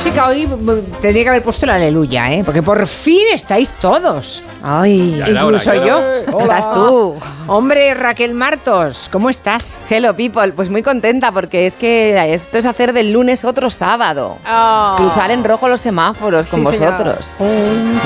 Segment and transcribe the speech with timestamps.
[0.00, 2.42] música hoy mm, tendría que haber puesto la aleluya, ¿eh?
[2.42, 4.42] Porque por fin estáis todos.
[4.62, 5.98] Ay, Ya incluso hora, yo.
[6.00, 7.16] era Estás tú.
[7.46, 9.78] Hombre, Raquel Martos, ¿cómo estás?
[9.90, 14.38] Hello people, pues muy contenta porque es que esto es hacer del lunes otro sábado.
[14.50, 14.94] Oh.
[14.96, 16.92] Cruzar en rojo los semáforos con Sí, señor.
[16.92, 17.26] vosotros.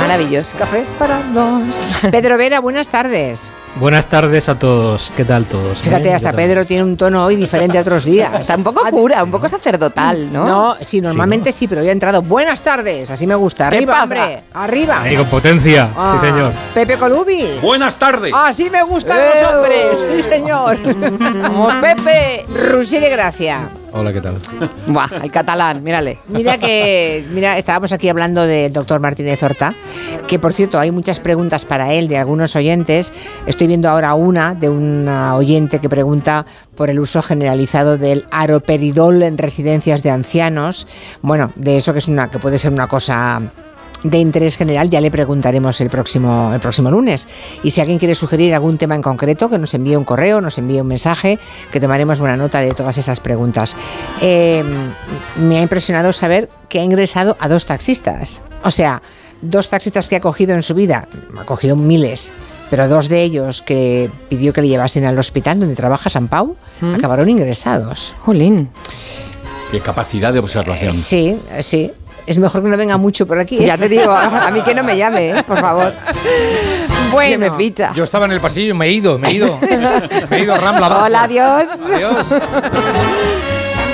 [0.01, 0.57] Maravilloso.
[0.57, 1.77] Café para dos.
[2.11, 3.53] Pedro Vera, buenas tardes.
[3.77, 5.13] Buenas tardes a todos.
[5.17, 5.79] ¿Qué tal todos?
[5.81, 6.15] Fíjate, ¿Eh?
[6.15, 6.33] hasta.
[6.33, 8.33] Pedro tiene un tono hoy diferente a otros días.
[8.41, 10.47] Está un poco cura, un poco sacerdotal, ¿no?
[10.47, 12.23] No, sí, normalmente sí, pero hoy ha entrado.
[12.23, 13.69] Buenas tardes, así me gusta.
[13.69, 14.03] ¿Qué Arriba, pasa?
[14.05, 15.03] hombre, arriba.
[15.03, 15.89] Ahí con potencia.
[15.97, 16.53] Ah, Sí, señor.
[16.75, 17.59] Pepe Colubi.
[17.63, 18.33] Buenas tardes.
[18.35, 19.31] Así me gustan ¡Eh!
[19.43, 20.79] los hombres, sí, señor.
[20.83, 22.45] ¡Vamos, Pepe!
[22.71, 23.69] Rusí de Gracia.
[23.97, 24.41] Hola, ¿qué tal?
[24.89, 26.19] Buah, el catalán, mírale.
[26.27, 29.73] Mira que, mira, estábamos aquí hablando del doctor Martínez Horta,
[30.27, 33.13] que por cierto hay muchas preguntas para él de algunos oyentes.
[33.47, 39.23] Estoy viendo ahora una de una oyente que pregunta por el uso generalizado del aroperidol
[39.23, 40.89] en residencias de ancianos.
[41.23, 43.43] Bueno, de eso que es una, que puede ser una cosa
[44.05, 47.27] de interés general ya le preguntaremos el próximo, el próximo lunes.
[47.63, 50.59] Y si alguien quiere sugerir algún tema en concreto, que nos envíe un correo, nos
[50.59, 51.39] envíe un mensaje,
[51.73, 53.75] que tomaremos buena nota de todas esas preguntas.
[54.21, 54.63] Eh,
[55.41, 58.43] me ha impresionado saber que ha ingresado a dos taxistas.
[58.63, 59.03] O sea,
[59.41, 61.09] dos taxistas que ha cogido en su vida,
[61.39, 62.33] ha cogido miles,
[62.71, 66.57] pero dos de ellos que pidió que le llevasen al hospital donde trabaja San Pau,
[66.95, 68.15] acabaron ingresados.
[68.21, 68.69] Jolín.
[69.71, 70.95] Qué capacidad de observación.
[70.95, 71.91] Sí, sí.
[72.27, 73.59] Es mejor que no venga mucho por aquí.
[73.63, 73.67] ¿eh?
[73.67, 75.43] Ya te digo, a mí que no me llame, ¿eh?
[75.47, 75.93] por favor.
[77.13, 77.31] Bueno.
[77.31, 77.93] Que me ficha.
[77.95, 79.59] Yo estaba en el pasillo, me he ido, me he ido.
[80.31, 80.87] Me he ido a Rambla.
[80.87, 81.05] abajo.
[81.05, 81.69] Hola, adiós.
[81.95, 82.27] Adiós.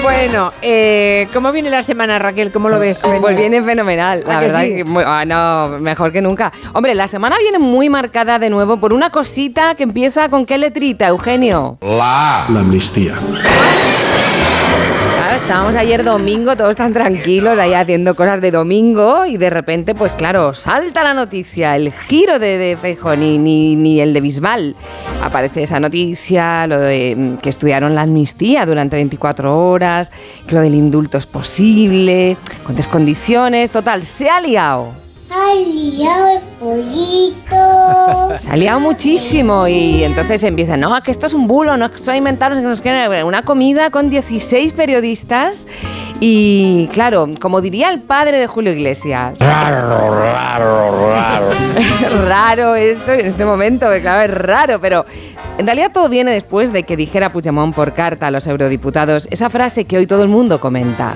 [0.02, 2.50] Bueno, eh, ¿cómo viene la semana, Raquel?
[2.50, 3.00] ¿Cómo lo ves?
[3.20, 4.62] Pues viene fenomenal, ¿A la que verdad.
[4.62, 4.76] sí?
[4.76, 6.50] que muy- ah, no, mejor que nunca.
[6.72, 10.56] Hombre, la semana viene muy marcada de nuevo por una cosita que empieza con qué
[10.56, 11.76] letrita, Eugenio.
[11.82, 13.14] La amnistía.
[15.50, 20.14] Estábamos ayer domingo, todos tan tranquilos ahí haciendo cosas de domingo y de repente, pues
[20.14, 24.76] claro, salta la noticia, el giro de, de ni, ni, el de Bisbal.
[25.20, 30.12] Aparece esa noticia, lo de mm, que estudiaron la amnistía durante 24 horas,
[30.46, 35.09] que lo del indulto es posible, con condiciones, total, se ha liado.
[35.32, 38.38] ¡Ha liado el pollito!
[38.40, 41.92] Se ha liado muchísimo y entonces empiezan, no, que esto es un bulo, no es
[41.92, 45.68] que son inventados, que nos quieren una comida con 16 periodistas
[46.18, 49.38] y claro, como diría el padre de Julio Iglesias.
[49.40, 51.46] Raro, raro, raro.
[52.26, 55.06] raro esto en este momento, que claro, es raro, pero
[55.58, 59.48] en realidad todo viene después de que dijera Puigdemont por carta a los eurodiputados esa
[59.48, 61.14] frase que hoy todo el mundo comenta.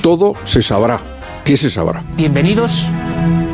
[0.00, 0.98] Todo se sabrá.
[1.44, 2.02] ¿Qué se sabrá?
[2.16, 2.88] Bienvenidos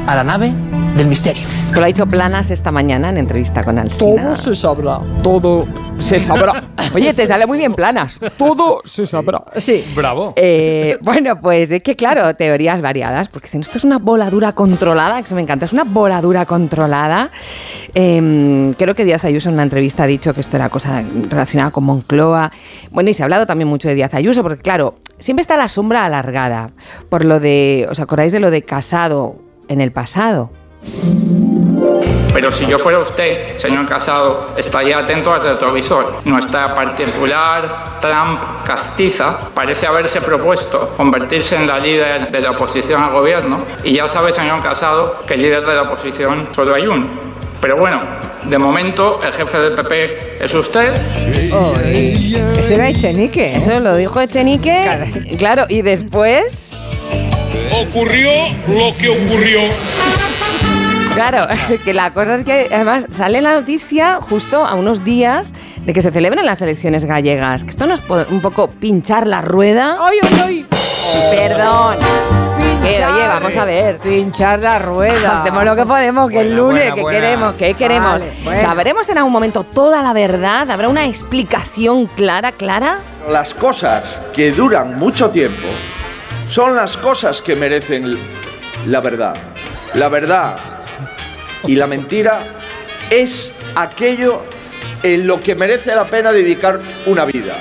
[0.07, 0.53] a la nave
[0.97, 1.43] del misterio.
[1.67, 4.37] Esto lo ha dicho Planas esta mañana en entrevista con Alsina.
[4.37, 4.99] sabrá.
[5.23, 5.67] Todo
[5.99, 6.65] se sabrá.
[6.95, 8.21] Oye, te sale muy bien Planas.
[8.37, 9.45] Todo se sabrá.
[9.57, 9.85] Sí.
[9.95, 10.33] Bravo.
[10.37, 15.17] Eh, bueno, pues es que claro, teorías variadas, porque dicen, esto es una voladura controlada,
[15.19, 17.31] que eso me encanta, es una voladura controlada.
[17.95, 21.71] Eh, creo que Díaz Ayuso en una entrevista ha dicho que esto era cosa relacionada
[21.71, 22.51] con Moncloa.
[22.91, 25.69] Bueno, y se ha hablado también mucho de Díaz Ayuso, porque claro, siempre está la
[25.69, 26.71] sombra alargada
[27.09, 30.51] por lo de, ¿os acordáis de lo de Casado en el pasado?
[32.33, 36.21] Pero si yo fuera usted, señor Casado, estaría atento al retrovisor.
[36.25, 43.13] Nuestra particular Trump castiza parece haberse propuesto convertirse en la líder de la oposición al
[43.13, 43.65] gobierno.
[43.85, 47.07] Y ya sabe, señor Casado, que líder de la oposición solo hay uno.
[47.61, 48.01] Pero bueno,
[48.45, 50.95] de momento el jefe del PP es usted.
[50.95, 53.57] Ese era Echenique.
[53.57, 56.77] Eso lo dijo Echenique, claro, y después...
[57.73, 58.31] Ocurrió
[58.69, 59.61] lo que ocurrió.
[61.15, 61.47] Claro,
[61.85, 65.53] que la cosa es que además sale la noticia justo a unos días
[65.85, 67.65] de que se celebren las elecciones gallegas.
[67.65, 69.99] Que esto no es po- un poco pinchar la rueda.
[70.01, 70.67] ¡Ay, ay, ay!
[71.31, 71.97] Perdón.
[72.83, 73.99] Que, Pinchar, oye, vamos a ver.
[73.99, 75.43] Pinchar la rueda.
[75.43, 77.21] Hacemos lo que podemos, que el Buena, lunes, buena, que buena.
[77.21, 78.13] queremos, que queremos.
[78.13, 78.61] Vale, bueno.
[78.61, 80.71] ¿Sabremos en algún momento toda la verdad?
[80.71, 82.99] ¿Habrá una explicación clara, clara?
[83.29, 85.67] Las cosas que duran mucho tiempo
[86.51, 88.19] son las cosas que merecen
[88.87, 89.37] la verdad.
[89.95, 90.57] La verdad
[91.67, 92.41] y la mentira
[93.11, 94.43] es aquello
[95.03, 97.57] en lo que merece la pena dedicar una vida.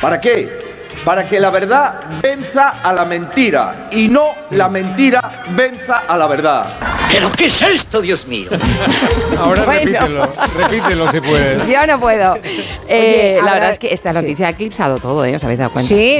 [0.00, 0.88] ¿Para qué?
[1.04, 6.26] Para que la verdad venza a la mentira y no la mentira venza a la
[6.26, 6.99] verdad.
[7.12, 8.50] ¿Pero qué es esto, Dios mío?
[9.38, 9.80] Ahora Bueno.
[9.80, 11.66] repítelo, repítelo si puedes.
[11.66, 12.36] Yo no puedo.
[12.92, 14.16] Eh, la ahora- verdad es que esta sí.
[14.16, 15.36] noticia ha eclipsado todo, ¿eh?
[15.36, 15.88] ¿Os habéis dado cuenta?
[15.88, 16.18] Sí,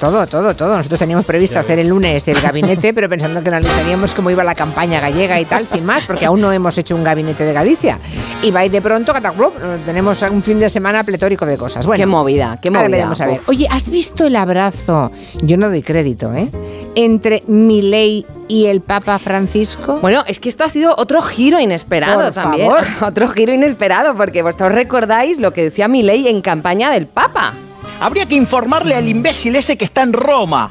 [0.00, 0.76] todo, todo, todo.
[0.76, 4.56] Nosotros teníamos previsto hacer el lunes el gabinete, pero pensando que analizaríamos cómo iba la
[4.56, 8.00] campaña gallega y tal, sin más, porque aún no hemos hecho un gabinete de Galicia.
[8.42, 9.54] Y va y de pronto, cataclop,
[9.86, 11.86] tenemos un fin de semana pletórico de cosas.
[11.86, 12.96] Bueno, Qué movida, qué ahora movida.
[12.96, 13.38] veremos a ver.
[13.38, 13.48] Uf.
[13.50, 15.12] Oye, ¿has visto el abrazo?
[15.42, 16.48] Yo no doy crédito, ¿eh?
[16.96, 19.98] Entre Milei y el Papa Francisco.
[20.00, 22.68] Bueno, es que esto ha sido otro giro inesperado Por también.
[22.70, 22.84] favor.
[23.08, 27.52] Otro giro inesperado, porque vosotros recordáis lo que decía Milei en campaña del Papa.
[28.00, 30.70] Habría que informarle al imbécil ese que está en Roma.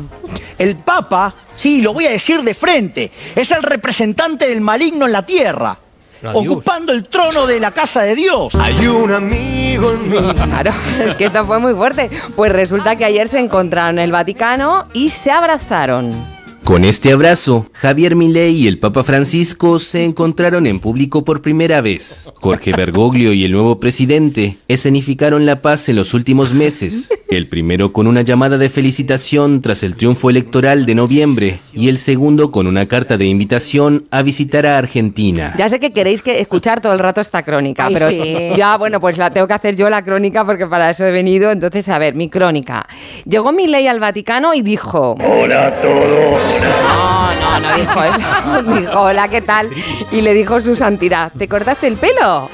[0.58, 5.12] El Papa, sí, lo voy a decir de frente, es el representante del maligno en
[5.12, 5.78] la tierra,
[6.22, 6.34] Adiós.
[6.36, 8.56] ocupando el trono de la casa de Dios.
[8.56, 10.18] Hay un amigo en mí.
[10.50, 10.72] Claro,
[11.06, 12.10] es que esto fue muy fuerte.
[12.36, 16.37] Pues resulta que ayer se encontraron en el Vaticano y se abrazaron.
[16.68, 21.80] Con este abrazo, Javier Milei y el Papa Francisco se encontraron en público por primera
[21.80, 22.30] vez.
[22.36, 27.10] Jorge Bergoglio y el nuevo presidente escenificaron la paz en los últimos meses.
[27.30, 31.98] El primero con una llamada de felicitación tras el triunfo electoral de noviembre y el
[31.98, 35.54] segundo con una carta de invitación a visitar a Argentina.
[35.58, 38.52] Ya sé que queréis que escuchar todo el rato esta crónica, Ay, pero sí.
[38.58, 41.50] ya, bueno, pues la tengo que hacer yo la crónica porque para eso he venido.
[41.50, 42.86] Entonces, a ver, mi crónica.
[43.24, 45.16] Llegó Milei al Vaticano y dijo...
[45.24, 46.57] Hola a todos.
[46.62, 48.64] No, no, no dijo eso.
[48.80, 49.70] dijo, hola, ¿qué tal?
[50.12, 52.50] Y le dijo su santidad, ¿te cortaste el pelo?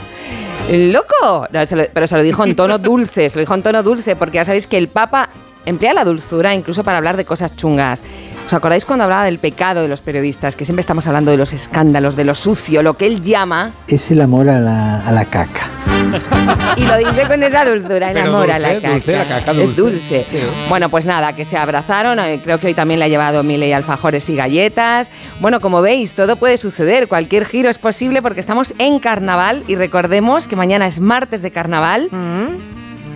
[0.70, 1.48] ¿Loco?
[1.52, 1.62] Lo-
[1.94, 4.46] pero se lo dijo en tono dulce, se lo dijo en tono dulce, porque ya
[4.46, 5.30] sabéis que el Papa
[5.66, 8.02] emplea la dulzura incluso para hablar de cosas chungas.
[8.45, 10.56] ¿Os acordáis cuando hablaba del pecado de los periodistas?
[10.56, 14.12] Que siempre estamos hablando de los escándalos, de lo sucio, lo que él llama, Es
[14.12, 15.69] el amor a la, a la caca.
[16.78, 18.94] y lo dice con esa dulzura, el Pero amor a la dulce, caca.
[18.94, 19.81] dulce, la caca Es dulce.
[19.81, 20.25] dulce.
[20.30, 20.38] Sí.
[20.69, 22.19] Bueno, pues nada, que se abrazaron.
[22.19, 25.10] eh, Creo que hoy también le ha llevado Milei alfajores y galletas.
[25.40, 27.07] Bueno, como veis, todo puede suceder.
[27.07, 31.50] Cualquier giro es posible porque estamos en carnaval y recordemos que mañana es martes de
[31.51, 32.10] carnaval.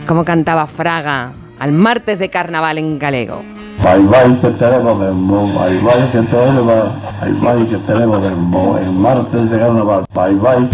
[0.08, 3.44] Como cantaba Fraga al martes de carnaval en galego.
[3.84, 9.00] Bye bye que tenemos dembow, bye bye que tenemos, bye bye que tenemos dembow, en
[9.02, 10.68] martes de carnaval, bye bye.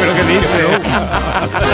[0.00, 1.67] Pero qué dice.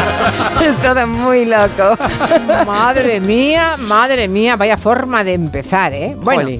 [0.69, 1.97] es todo muy loco.
[2.67, 6.17] Madre mía, madre mía, vaya forma de empezar, ¿eh?
[6.21, 6.51] Bueno,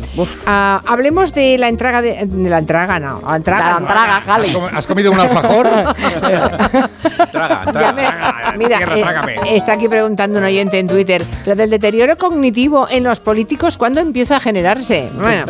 [0.47, 4.59] ah, hablemos de la entrega de, de la entrega, no, la La entraga, ¿Has, Jale.
[4.75, 5.69] has comido un alfajor?
[7.33, 7.93] Traga, traga.
[7.93, 12.17] me- traga, mira, tierra, eh, está aquí preguntando un oyente en Twitter, lo del deterioro
[12.17, 15.09] cognitivo en los políticos, ¿cuándo empieza a generarse?
[15.21, 15.47] Bueno,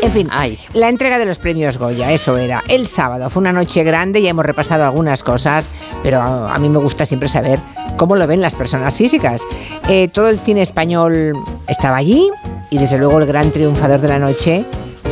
[0.00, 0.58] en fin, Ay.
[0.74, 4.30] la entrega de los premios Goya, eso era, el sábado, fue una noche grande, ya
[4.30, 5.70] hemos repasado algunas cosas,
[6.02, 7.58] pero a, a mí me gusta siempre saber
[7.98, 9.42] cómo lo ven las personas físicas.
[9.88, 11.34] Eh, todo el cine español
[11.66, 12.30] estaba allí
[12.70, 14.64] y desde luego el gran triunfador de la noche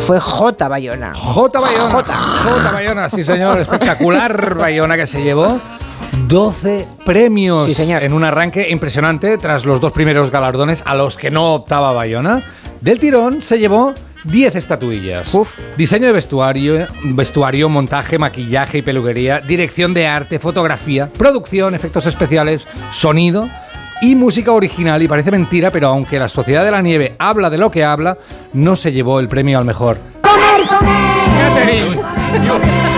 [0.07, 0.69] fue J.
[0.69, 1.13] Bayona.
[1.15, 1.61] J.
[1.61, 1.91] Bayona.
[1.91, 2.73] J.
[2.73, 3.59] Bayona, sí señor.
[3.59, 5.61] Espectacular Bayona que se llevó
[6.29, 8.03] 12 premios Sí, señor.
[8.03, 12.41] en un arranque impresionante tras los dos primeros galardones a los que no optaba Bayona.
[12.81, 13.95] Del tirón se llevó
[14.27, 15.35] 10 estatuillas.
[15.35, 15.59] Uf.
[15.77, 22.67] Diseño de vestuario, vestuario, montaje, maquillaje y peluquería, dirección de arte, fotografía, producción, efectos especiales,
[22.93, 23.49] sonido
[24.03, 25.03] y música original.
[25.03, 28.19] Y parece mentira, pero aunque la Sociedad de la Nieve habla de lo que habla,
[28.53, 29.99] no se llevó el premio al mejor.
[31.39, 32.96] Catherine.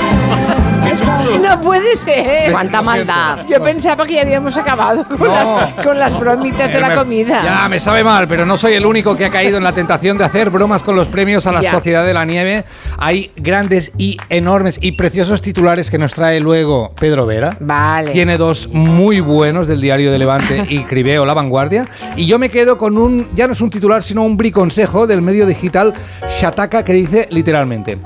[1.49, 2.53] No puede ser.
[2.53, 3.47] ¡Cuánta maldad!
[3.49, 5.27] Yo pensaba que ya habíamos acabado con, No.
[5.35, 7.43] las, con las bromitas de Eh, la me- comida.
[7.43, 10.19] Ya, me sabe mal, pero no soy el único que ha caído en la tentación
[10.19, 11.73] de hacer bromas con los premios a la Ya.
[11.73, 12.65] Sociedad de la Nieve.
[12.99, 17.57] Hay grandes y enormes y preciosos titulares que nos trae luego Pedro Vera.
[17.61, 18.13] Vale.
[18.13, 21.87] Tiene dos muy buenos del diario de Levante y Cribeo La Vanguardia.
[22.17, 25.23] Y yo me quedo con un, ya no es un titular, sino un briconsejo del
[25.23, 25.93] medio digital
[26.29, 27.99] Shataka que dice literalmente.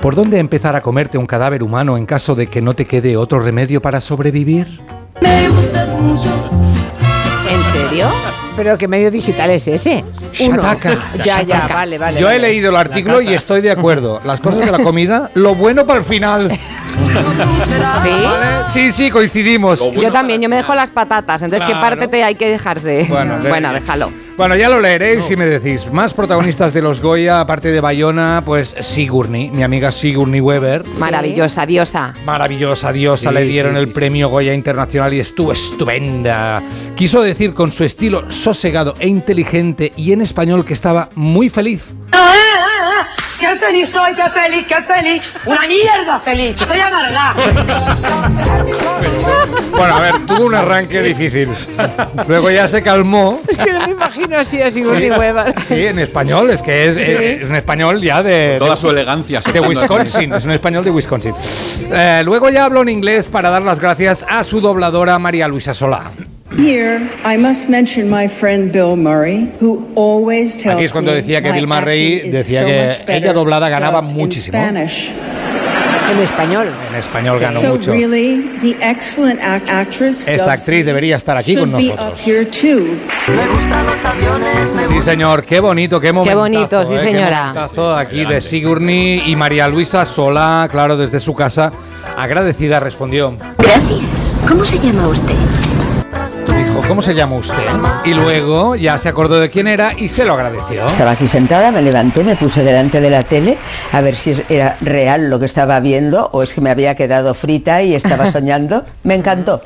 [0.00, 3.16] ¿Por dónde empezar a comerte un cadáver humano en caso de que no te quede
[3.16, 4.80] otro remedio para sobrevivir?
[7.50, 8.06] ¿En serio?
[8.56, 10.04] Pero qué medio digital es ese.
[10.40, 10.56] Uno.
[10.62, 10.98] Shataka.
[11.24, 12.20] Ya, ya, vale, vale.
[12.20, 12.48] Yo he vale.
[12.48, 14.20] leído el artículo y estoy de acuerdo.
[14.24, 16.50] Las cosas de la comida, lo bueno para el final.
[16.52, 16.58] ¿Sí?
[18.24, 18.46] ¿Vale?
[18.72, 19.80] Sí, sí, coincidimos.
[19.94, 21.88] Yo también, yo me dejo las patatas, entonces ¿qué Claro.
[21.96, 23.06] parte te hay que dejarse?
[23.08, 24.10] Bueno, de- bueno déjalo.
[24.38, 25.90] Bueno, ya lo leeréis y me decís.
[25.90, 30.84] Más protagonistas de los Goya, aparte de Bayona, pues Sigourney, mi amiga Sigourney Weber.
[31.00, 32.14] Maravillosa, diosa.
[32.24, 36.62] Maravillosa diosa, Sí, le dieron sí, el sí, premio Goya Internacional y estuvo estupenda.
[36.94, 41.92] Quiso decir con su estilo sosegado e inteligente y en español que estaba muy feliz.
[42.12, 43.08] Amargada.
[43.38, 45.22] ¡Qué feliz soy, qué feliz, qué feliz!
[45.44, 46.56] ¡Una mierda feliz!
[46.60, 47.34] ¡Estoy amargada!
[49.70, 51.48] Bueno, a ver, tuvo un arranque difícil.
[52.26, 53.40] Luego ya se calmó.
[53.46, 55.18] Es que no me imagino así a Sigourney Sí.
[55.18, 55.54] Weaver.
[55.68, 57.00] Sí, en español, es que es, Sí.
[57.02, 58.56] es- es un español ya de...
[58.58, 59.40] Toda de- su elegancia.
[59.40, 61.34] De Wisconsin, es un español de Wisconsin.
[61.92, 65.74] Eh, luego ya habló en inglés para dar las gracias a su dobladora María Luisa
[65.74, 66.10] Solá.
[66.56, 71.18] Here, I must mention my friend Bill Murray, who always tells Aquí es cuando me
[71.18, 74.56] decía que Bill Murray decía que ella doblada ganaba muchísimo.
[74.58, 75.10] Spanish.
[76.10, 76.68] En español.
[76.88, 77.92] En español ganó mucho.
[77.92, 82.12] really, the excellent act- actress who Esta actriz debería estar aquí con should be nosotros.
[82.18, 82.96] up here too.
[84.88, 86.38] Sí, señor, qué bonito, qué momentazo.
[86.38, 87.48] bonito, sí, eh, qué señora.
[87.52, 91.72] momentazo aquí de Sigourney y María Luisa Solá, claro, desde su casa,
[92.16, 93.36] agradecida respondió.
[94.48, 95.34] ¿Cómo se llama usted?
[96.86, 97.56] ¿Cómo se llama usted?
[98.04, 100.86] Y luego ya se acordó de quién era y se lo agradeció.
[100.86, 103.58] Estaba aquí sentada, me levanté, me puse delante de la tele
[103.92, 107.34] a ver si era real lo que estaba viendo o es que me había quedado
[107.34, 108.84] frita y estaba soñando.
[109.02, 109.60] Me encantó.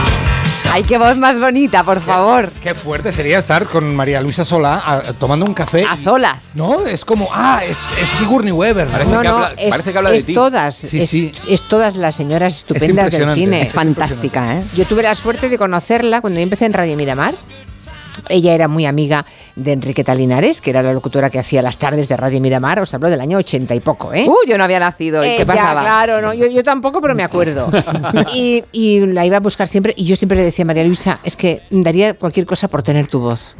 [0.70, 2.50] Ay, qué voz más bonita, por favor.
[2.62, 5.84] Qué fuerte sería estar con María Luisa Solá a- tomando un café.
[5.88, 6.52] A solas.
[6.54, 8.88] No, es como, ah, es, es Sigourney Weaver.
[9.06, 9.74] No, no, es,
[10.12, 11.32] es todas, Sí, es, sí.
[11.48, 13.62] es todas las señoras estupendas del cine.
[13.62, 14.64] es fantástica, ¿eh?
[14.74, 17.34] Yo tuve la suerte de conocerla cuando yo empecé en Radio Miramar.
[18.28, 19.24] Ella era muy amiga
[19.56, 22.80] de Enriqueta Linares, que era la locutora que hacía las tardes de Radio Miramar.
[22.80, 24.26] Os hablo del año ochenta y poco, ¿eh?
[24.28, 25.22] Uh, yo no había nacido.
[25.24, 25.80] ¿Y Eh, qué ya, pasaba?
[25.82, 27.70] claro, no, yo, yo tampoco, pero me acuerdo.
[28.34, 31.18] y, y la iba a buscar siempre y yo siempre le decía a María Luisa,
[31.24, 33.56] es que daría cualquier cosa por tener tu voz.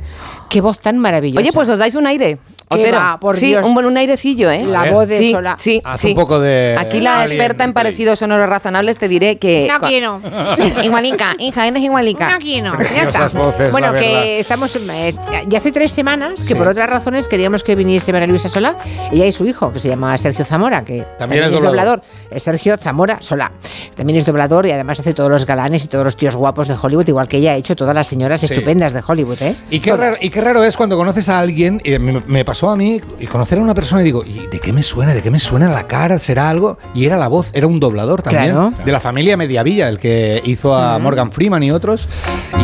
[0.49, 1.41] Qué voz tan maravillosa.
[1.41, 2.39] Oye, pues os dais un aire.
[2.75, 2.99] ¿Qué Otero.
[2.99, 3.19] va?
[3.21, 3.65] Por sí, Dios.
[3.67, 4.65] un buen un airecillo, ¿eh?
[4.67, 5.57] La voz de sí, Sola.
[5.59, 6.09] Sí, Haz sí.
[6.09, 9.69] un poco de Aquí la experta en parecidos sonoros razonables te diré que...
[9.71, 10.21] No quiero.
[10.83, 12.31] Igualica, hija, eres igualica.
[12.33, 13.29] No quiero, ya está.
[13.29, 14.75] voces, bueno, que estamos.
[14.77, 15.15] eh,
[15.49, 16.55] ya hace tres semanas que Sí.
[16.55, 18.77] por otras razones queríamos que viniese María Luisa Solá,
[19.11, 22.01] ella y su hijo, que se llama Sergio Zamora, que también, es es doblador.
[22.01, 22.03] doblador.
[22.31, 23.53] Es Sergio Zamora Solá.
[23.95, 26.77] También es doblador y además hace todos los galanes y todos los tíos guapos de
[26.81, 28.47] Hollywood, igual que ella ha hecho todas las señoras Sí.
[28.47, 29.55] estupendas de Hollywood, ¿eh?
[29.71, 32.62] Y qué, raro, y qué raro es cuando conoces a alguien, y me, me pasó
[32.71, 35.15] a mí, y conocer a una persona y digo, ¿y de qué me suena?
[35.15, 36.19] ¿De qué me suena la cara?
[36.19, 36.79] ¿Será algo?
[36.95, 38.73] Y era la voz, era un doblador también, Claro.
[38.85, 42.09] de la familia Mediavilla, el que hizo a Morgan Freeman y otros.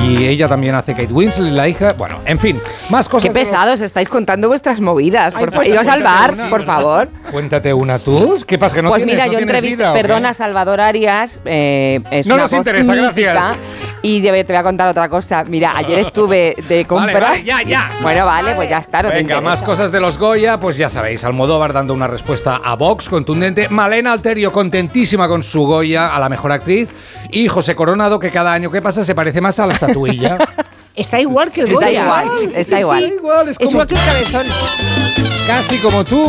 [0.06, 1.94] Y ella también hace Kate Winslet, la hija.
[1.98, 3.28] Bueno, en fin, más cosas.
[3.28, 5.34] Qué de los- pesados estáis contando vuestras movidas.
[5.34, 6.50] Ay, Por favor, pues iros al cuéntate bar, una.
[6.50, 7.08] por favor.
[7.32, 8.38] Cuéntate una tú.
[8.46, 8.76] ¿Qué pasa?
[8.76, 12.44] ¿Que no pues tienes, mira, no yo entrevisté, perdona, Salvador Arias, eh, es No una
[12.44, 13.56] nos voz interesa, mítica, gracias.
[14.02, 15.44] Y te voy, a contar otra cosa.
[15.44, 17.20] Mira, ayer estuve de compras.
[17.30, 17.90] vale, ya, ya.
[18.02, 19.02] Bueno, vale, pues ya está.
[19.02, 22.75] No Venga, más cosas de los Goya, pues ya sabéis, Almodóvar dando una respuesta a
[22.75, 26.88] Vox contundente, Malena Alterio contentísima con su Goya a la mejor actriz
[27.30, 30.38] y José Coronado que cada año que pasa se parece más a la estatuilla.
[30.97, 32.02] Está igual que el Está Goya.
[32.02, 33.49] igual, está Sí, igual.
[33.49, 34.00] es Es como- igual que el
[34.33, 34.42] cabezón.
[35.47, 36.28] Casi como tú.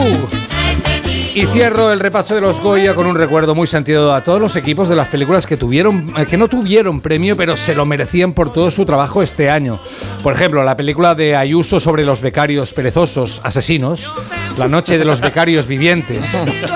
[1.36, 4.56] Y cierro el repaso de los Goya con un recuerdo muy sentido a todos los
[4.56, 8.34] equipos de las películas que tuvieron, eh, que no tuvieron premio, pero se lo merecían
[8.34, 9.80] por todo su trabajo este año.
[10.24, 14.12] Por ejemplo, la película de Ayuso sobre los becarios perezosos asesinos,
[14.58, 16.26] La noche de los becarios vivientes,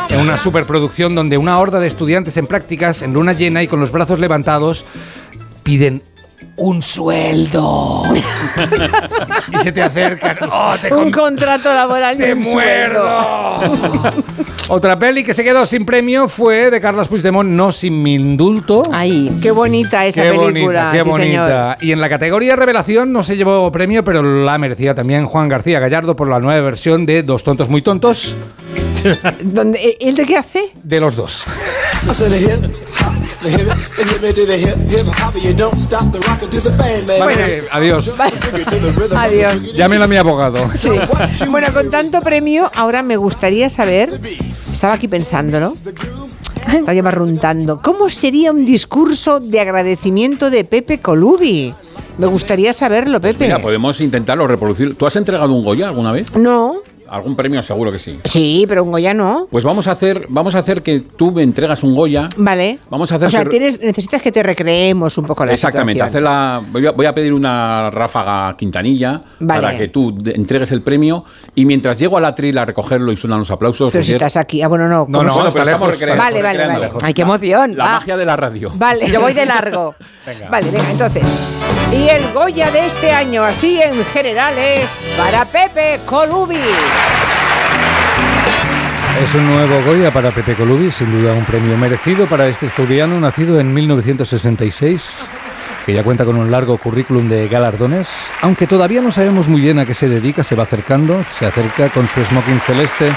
[0.10, 3.80] en una superproducción donde una horda de estudiantes en prácticas, en luna llena y con
[3.82, 4.86] los brazos levantados,
[5.64, 6.04] piden
[6.56, 8.04] un sueldo.
[9.52, 10.38] y se te acercan.
[10.52, 13.04] ¡Oh, te Un contrato laboral ¡Te sueldo.
[14.70, 18.84] Otra peli que se quedó sin premio fue de Carlos Puigdemont, No sin mi indulto.
[18.92, 20.86] Ay, Qué bonita esa Qué película.
[20.86, 21.42] bonita, qué sí, señor.
[21.50, 21.78] bonita.
[21.82, 25.80] Y en la categoría Revelación no se llevó premio, pero la merecía también Juan García
[25.80, 28.36] Gallardo por la nueva versión de Dos tontos muy tontos
[29.44, 30.72] ¿Dónde- eh, ¿El de qué hace?
[30.82, 31.44] de los dos.
[37.20, 38.14] Vale, adiós.
[39.16, 39.74] Adiós.
[39.74, 40.70] Llámelo a mi abogado.
[40.76, 40.90] Sí.
[41.50, 44.20] Bueno, con tanto premio, ahora me gustaría saber,
[44.72, 45.74] estaba aquí pensándolo,
[46.68, 51.74] estaba ya barruntando, ¿cómo sería un discurso de agradecimiento de Pepe Colubi?
[52.18, 53.46] Me gustaría saberlo, Pepe.
[53.46, 54.96] Mira, podemos intentarlo reproducir.
[54.96, 56.34] ¿Tú has entregado un Goya alguna vez?
[56.36, 56.76] No,
[57.10, 57.62] ¿Algún premio?
[57.64, 58.20] Seguro que sí.
[58.26, 59.48] sí, pero un Goya no.
[59.52, 62.28] Pues vamos a hacer, vamos a hacer que tú me entregas un Goya.
[62.38, 62.80] Vale.
[62.90, 66.00] Vamos a hacer O sea, que- tienes, necesitas que te recreemos un poco la Exactamente,
[66.04, 66.10] situación.
[66.10, 69.62] hacer la, voy, a, voy a pedir una ráfaga quintanilla Vale.
[69.62, 71.24] para que tú entregues el premio
[71.56, 73.92] y mientras llego al atril a recogerlo y suenan los aplausos.
[73.92, 74.62] Pero si estás aquí.
[74.62, 75.06] Ah, bueno, no.
[75.08, 76.88] No, ¿cómo no, bueno, está pero estamos recreando, Vale, vale, recreando.
[76.94, 77.06] vale.
[77.06, 77.78] ay, qué emoción.
[77.78, 77.92] La va.
[77.94, 78.72] magia de la radio.
[78.76, 79.12] Vale.
[79.12, 79.96] Yo voy de largo.
[80.50, 81.24] Vale, venga, entonces.
[81.92, 86.56] Y el Goya de este año, así en general, es para Pepe Colubi.
[89.22, 93.20] Es un nuevo Goya para Pepe Colubi, sin duda un premio merecido para este estudiano
[93.20, 95.20] nacido en 1966,
[95.86, 98.10] que ya cuenta con un largo currículum de galardones,
[98.42, 101.90] aunque todavía no sabemos muy bien a qué se dedica, se va acercando, se acerca
[101.90, 103.12] con su smoking celeste,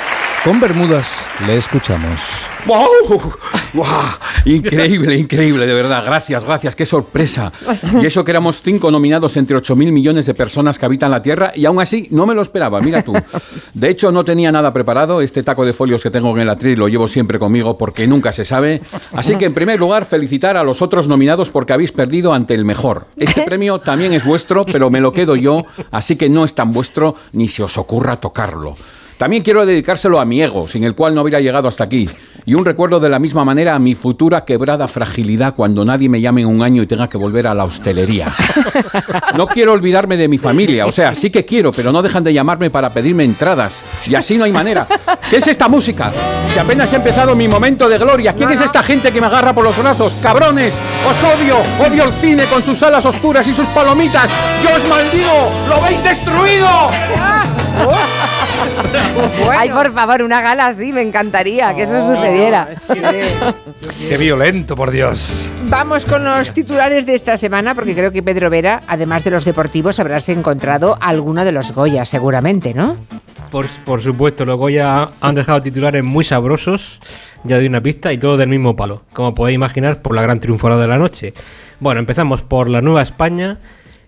[0.47, 1.09] con Bermudas.
[1.45, 2.21] Le escuchamos.
[2.67, 3.33] ¡Wow!
[3.75, 3.87] ¡Wow!
[4.45, 6.05] Increíble, increíble, de verdad.
[6.05, 6.77] Gracias, gracias.
[6.77, 7.53] Qué sorpresa.
[8.01, 11.51] Y eso que éramos cinco nominados entre 8.000 millones de personas que habitan la Tierra
[11.53, 12.81] y aún así no me lo esperaba.
[12.81, 13.13] Mira tú.
[13.75, 15.21] De hecho, no tenía nada preparado.
[15.21, 18.33] Este taco de folios que tengo en el atril lo llevo siempre conmigo porque nunca
[18.33, 18.83] se sabe.
[19.15, 22.65] Así que, en primer lugar, felicitar a los otros nominados porque habéis perdido ante el
[22.65, 23.09] mejor.
[23.17, 26.71] Este premio también es vuestro, pero me lo quedo yo, así que no es tan
[26.71, 28.77] vuestro ni se os ocurra tocarlo.
[29.19, 32.09] También quiero dedicárselo a mi ego, sin el cual no hubiera llegado hasta aquí.
[32.45, 36.21] Y un recuerdo de la misma manera a mi futura quebrada fragilidad cuando nadie me
[36.21, 38.35] llame en un año y tenga que volver a la hostelería.
[39.37, 42.33] No quiero olvidarme de mi familia, o sea, sí que quiero, pero no dejan de
[42.33, 43.85] llamarme para pedirme entradas.
[44.07, 44.87] Y así no hay manera.
[45.29, 46.13] ¿Qué es esta música?
[46.53, 49.55] Si apenas ha empezado mi momento de gloria, ¿quién es esta gente que me agarra
[49.55, 50.15] por los brazos?
[50.23, 50.75] ¡Cabrones!
[51.09, 51.57] ¡Os odio!
[51.85, 54.31] ¡Odio el cine con sus alas oscuras y sus palomitas!
[54.63, 55.51] ¡Yo os maldigo!
[55.69, 56.69] ¡Lo habéis destruido!
[59.51, 62.69] Ay, por favor, una gala así, me encantaría que eso sucediera.
[64.09, 65.51] Qué violento, por Dios.
[65.69, 69.45] Vamos con los titulares de esta semana, porque creo que Pedro Vera, además de los
[69.45, 72.97] deportivos, habrás encontrado alguno de los Goya, seguramente, ¿no?
[73.51, 77.01] Por, por supuesto, los Goya han dejado titulares muy sabrosos,
[77.45, 80.41] ya doy una pista, y todo del mismo palo, como podéis imaginar, por la gran
[80.41, 81.33] triunfadora de la noche.
[81.79, 83.59] Bueno, empezamos por la Nueva España.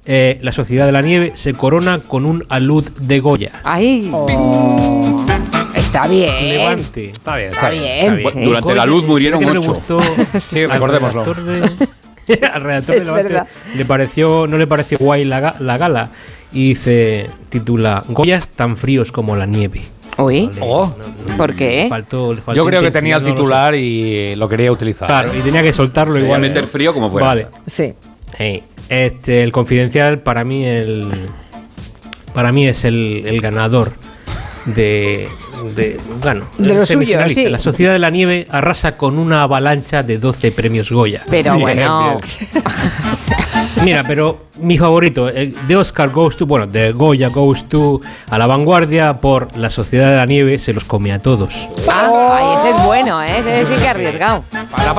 [0.07, 3.53] Eh, la Sociedad de la Nieve se corona con un alud de Goya.
[3.65, 4.11] ¡Ay!
[5.75, 6.31] Está bien.
[6.49, 7.11] Levante.
[7.11, 8.19] Está bien, Está bien.
[8.23, 9.75] Bu- Durante la luz murieron que no le ocho.
[9.75, 10.01] gustó
[10.41, 11.23] Sí, recordémoslo.
[12.53, 13.43] al redactor Es de Levante
[13.75, 16.11] le pareció, no le pareció guay la, la gala.
[16.53, 19.83] Y dice, titula Goyas tan fríos como la nieve.
[20.17, 20.93] Uy, Oh,
[21.37, 21.83] ¿por qué?
[21.85, 24.73] Le faltó- le faltó yo creo que tenía el no lo titular y lo quería
[24.73, 25.07] utilizar.
[25.07, 26.41] Claro, y tenía que soltarlo igual.
[26.41, 27.27] meter frío como fuera.
[27.29, 27.47] Vale.
[27.67, 27.93] Sí.
[28.39, 31.07] Eh, este, el confidencial para mí el
[32.35, 33.93] para mí es el, el ganador
[34.67, 35.29] de,
[35.75, 37.49] de bueno, De lo suyo, sí.
[37.49, 41.23] La Sociedad de la Nieve arrasa con una avalancha de 12 premios Goya.
[41.29, 42.19] Pero Bien, bueno,
[43.85, 48.47] Mira, pero mi favorito, de Oscar Goes to, bueno, de Goya Goes to a la
[48.47, 51.69] vanguardia por La Sociedad de la Nieve se los come a todos.
[51.89, 53.39] Ah, ay, ese es bueno, ¿eh?
[53.39, 54.45] ese sí que ha arriesgado.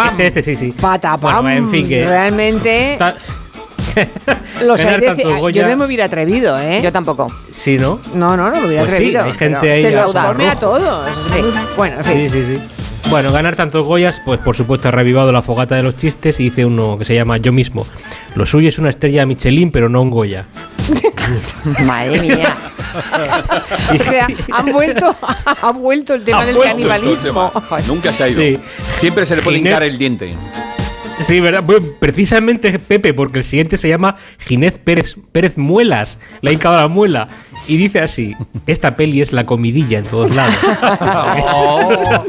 [0.10, 0.74] Este, este sí, sí.
[0.80, 1.44] Patapam.
[1.44, 2.98] Bueno, en fin, que- Realmente.
[4.64, 5.18] Los tantos
[5.54, 6.82] yo no me hubiera atrevido, ¿eh?
[6.84, 7.28] Yo tampoco.
[7.52, 8.00] Sí, ¿no?
[8.14, 9.24] No, no, no me hubiera Pues sí, atrevido.
[9.24, 11.08] hay gente ahí Se los come a todos.
[11.34, 11.42] Sí.
[11.78, 12.30] Bueno, en fin.
[12.30, 13.10] Sí, sí, sí.
[13.10, 16.44] Bueno, ganar tantos Goyas, pues por supuesto ha revivado la fogata de los chistes y
[16.44, 17.88] dice uno que se llama Yo mismo.
[18.36, 20.46] Lo suyo es una estrella Michelin, pero no un Goya.
[21.86, 22.56] Madre mía.
[22.90, 27.52] O sea, han vuelto, ha vuelto el tema Ha del canibalismo.
[27.52, 27.82] tema.
[27.86, 28.42] Nunca se ha ido.
[28.42, 28.60] Sí.
[29.00, 30.36] Siempre se le puede hincar el diente.
[31.22, 31.64] Sí, ¿verdad?
[31.64, 36.18] Bueno, precisamente Pepe, porque el siguiente se llama Ginés Pérez, Pérez Muelas.
[36.42, 37.28] Le ha hincado la muela.
[37.68, 38.36] Y dice así:
[38.68, 40.56] Esta peli es la comidilla en todos lados.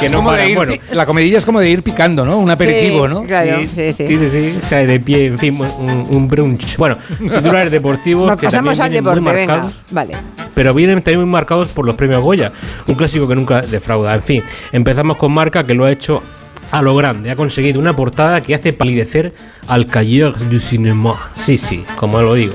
[0.00, 0.42] que no para.
[0.42, 2.36] de ir Bueno, la comidilla es como de ir picando, ¿no?
[2.38, 3.22] Un aperitivo, Sí, ¿no?
[3.22, 4.06] Claro, sí, sí, sí.
[4.08, 6.76] sí, sí, sí, cae de pie, en fin, un, un brunch.
[6.76, 9.54] Bueno, titulares deportivos Nos que pasamos también al vienen muy deporte, venga.
[9.56, 10.16] marcados, Vale.
[10.54, 12.52] pero vienen también muy marcados por los premios Goya,
[12.86, 14.14] un clásico que nunca defrauda.
[14.14, 16.22] En fin, empezamos con Marca que lo ha hecho
[16.70, 19.34] a lo grande, ha conseguido una portada que hace palidecer
[19.66, 21.16] al Cahiers du Cinéma.
[21.36, 22.54] Sí, sí, como lo digo.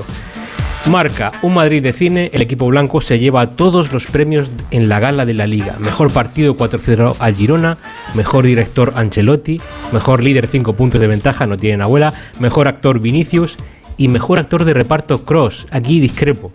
[0.90, 5.00] Marca, un Madrid de cine, el equipo blanco se lleva todos los premios en la
[5.00, 5.76] gala de la liga.
[5.78, 7.78] Mejor partido 4-0 al Girona,
[8.14, 9.60] mejor director Ancelotti,
[9.92, 13.56] mejor líder 5 puntos de ventaja, no tienen abuela, mejor actor Vinicius
[13.96, 15.66] y mejor actor de reparto Cross.
[15.70, 16.52] Aquí discrepo.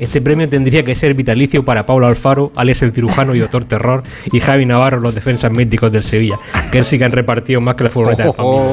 [0.00, 4.02] Este premio tendría que ser vitalicio para Pablo Alfaro, alias el cirujano y doctor terror,
[4.32, 6.38] y Javi Navarro, los defensas médicos del Sevilla,
[6.72, 8.64] que sí que han repartido más que la furgoneta de familia.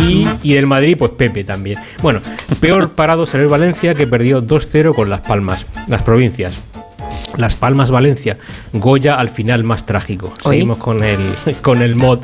[0.00, 1.78] Y, y del Madrid, pues Pepe también.
[2.02, 2.20] Bueno,
[2.60, 6.62] peor parado será el Valencia, que perdió 2-0 con Las Palmas, las provincias.
[7.36, 8.38] Las Palmas Valencia,
[8.72, 10.32] Goya al final más trágico.
[10.44, 10.56] Oye.
[10.56, 11.20] Seguimos con el,
[11.62, 12.20] con el mod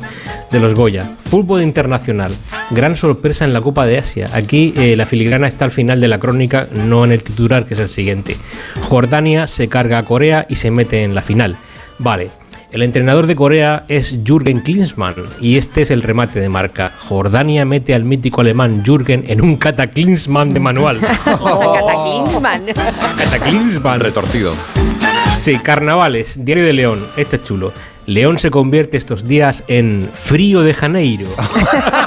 [0.49, 1.09] de los Goya.
[1.25, 2.31] Fútbol internacional,
[2.71, 4.29] gran sorpresa en la Copa de Asia.
[4.33, 7.73] Aquí eh, la filigrana está al final de la crónica, no en el titular, que
[7.73, 8.37] es el siguiente.
[8.81, 11.55] Jordania se carga a Corea y se mete en la final.
[11.99, 12.40] Vale.
[12.71, 16.89] El entrenador de Corea es Jürgen Klinsmann y este es el remate de marca.
[17.09, 20.99] Jordania mete al mítico alemán Jürgen en un cataclinsman de manual.
[21.25, 22.61] Cataclinsman.
[23.17, 23.99] Cataclinsman.
[23.99, 24.53] Retorcido.
[25.35, 27.73] Sí, carnavales, Diario de León, este es chulo.
[28.05, 31.27] León se convierte estos días en frío de Janeiro.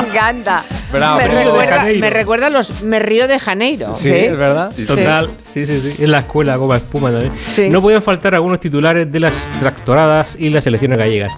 [0.00, 0.64] Me encanta.
[0.92, 1.18] Bravo.
[1.18, 2.00] me, recuerda, Janeiro.
[2.00, 3.94] me recuerda a los Me Río de Janeiro.
[3.96, 4.72] Sí, es verdad.
[4.86, 6.02] Total, sí, sí, sí.
[6.02, 7.32] En la escuela, goma espuma también.
[7.54, 7.68] Sí.
[7.70, 11.36] No pueden faltar algunos titulares de las tractoradas y las elecciones gallegas.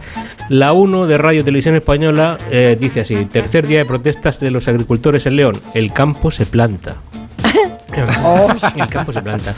[0.49, 4.69] La 1 de Radio Televisión Española eh, dice así: tercer día de protestas de los
[4.69, 5.61] agricultores en León.
[5.75, 6.97] El campo se planta.
[8.77, 9.55] El campo se planta.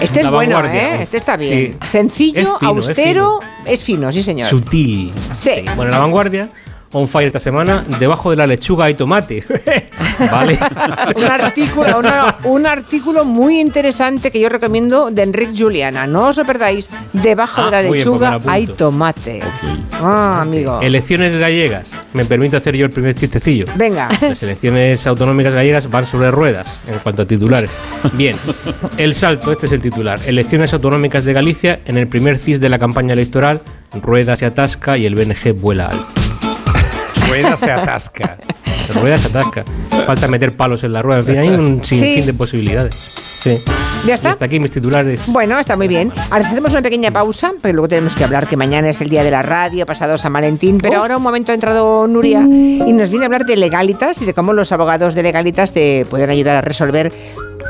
[0.00, 0.60] Este es bueno.
[0.64, 0.98] ¿eh?
[1.02, 1.76] Este está bien.
[1.82, 1.88] Sí.
[1.88, 4.12] Sencillo, Es fino, es austero, es fino.
[4.12, 4.48] sí señor.
[4.48, 5.12] Sutil.
[5.32, 5.64] Sí.
[5.74, 6.50] Bueno, la vanguardia,
[6.92, 9.44] on fire esta semana, debajo de la lechuga hay tomate.
[10.30, 10.58] vale.
[11.16, 16.06] un artículo, una- un artículo muy interesante que yo recomiendo de Enrique Juliana.
[16.06, 16.90] No os lo perdáis.
[17.12, 19.40] Debajo Ah, de la bien, pues lechuga hay tomate.
[20.00, 20.80] Ah, amigo.
[20.80, 21.90] Elecciones gallegas.
[22.12, 23.66] Me permito hacer yo el primer chistecillo.
[23.76, 24.08] Venga.
[24.22, 27.70] Las elecciones autonómicas gallegas van sobre ruedas en cuanto a titulares.
[28.12, 28.36] Bien,
[28.96, 30.18] el salto, este es el titular.
[30.26, 33.60] Elecciones autonómicas de Galicia en el primer CIS de la campaña electoral.
[34.02, 36.06] Rueda se atasca y el BNG vuela alto.
[37.28, 38.36] Rueda se atasca.
[38.94, 39.64] Rueda se atasca.
[40.06, 41.20] Falta meter palos en la rueda.
[41.20, 42.26] En fin, hay un sinfín Sí.
[42.26, 42.94] de posibilidades.
[43.40, 43.58] Sí.
[44.06, 44.28] ¿Ya está?
[44.30, 45.22] Y hasta aquí mis titulares.
[45.28, 46.12] Bueno, está muy bien.
[46.30, 49.22] Ahora hacemos una pequeña pausa, pero luego tenemos que hablar que mañana es el día
[49.22, 50.78] de la radio, pasado San Valentín.
[50.80, 54.24] Pero ahora un momento ha entrado Nuria y nos viene a hablar de legalitas y
[54.24, 57.12] de cómo los abogados de legalitas te pueden ayudar a resolver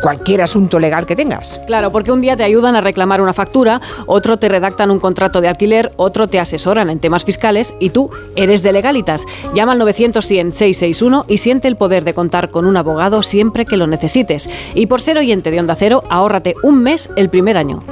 [0.03, 1.61] cualquier asunto legal que tengas.
[1.67, 5.41] Claro, porque un día te ayudan a reclamar una factura, otro te redactan un contrato
[5.41, 9.25] de alquiler, otro te asesoran en temas fiscales y tú eres de legalitas.
[9.55, 13.87] Llama al 900-100-661 y siente el poder de contar con un abogado siempre que lo
[13.87, 14.49] necesites.
[14.75, 17.83] Y por ser oyente de Onda Cero, ahórrate un mes el primer año.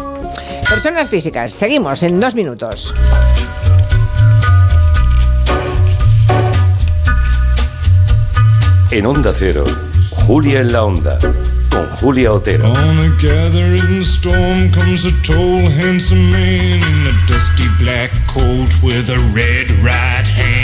[0.68, 2.94] Personas físicas, seguimos en dos minutos.
[8.90, 9.64] En Onda Cero,
[10.26, 11.18] Julia en la Onda,
[11.74, 12.70] con Julia Otero.
[12.70, 19.10] On a gathering storm comes a tall, handsome man in a dusty black coat with
[19.10, 20.63] a red right hand.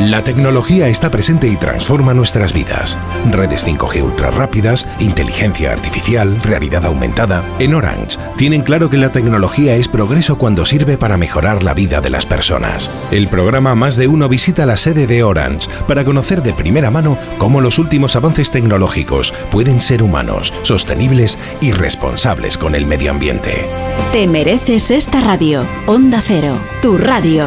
[0.00, 2.98] La tecnología está presente y transforma nuestras vidas.
[3.30, 7.44] Redes 5G ultra rápidas, inteligencia artificial, realidad aumentada.
[7.60, 12.00] En Orange tienen claro que la tecnología es progreso cuando sirve para mejorar la vida
[12.00, 12.90] de las personas.
[13.12, 17.16] El programa Más de Uno visita la sede de Orange para conocer de primera mano
[17.38, 23.68] cómo los últimos avances tecnológicos pueden ser humanos, sostenibles y responsables con el medio ambiente.
[24.12, 25.64] Te mereces esta radio.
[25.86, 27.46] Onda Cero, tu radio.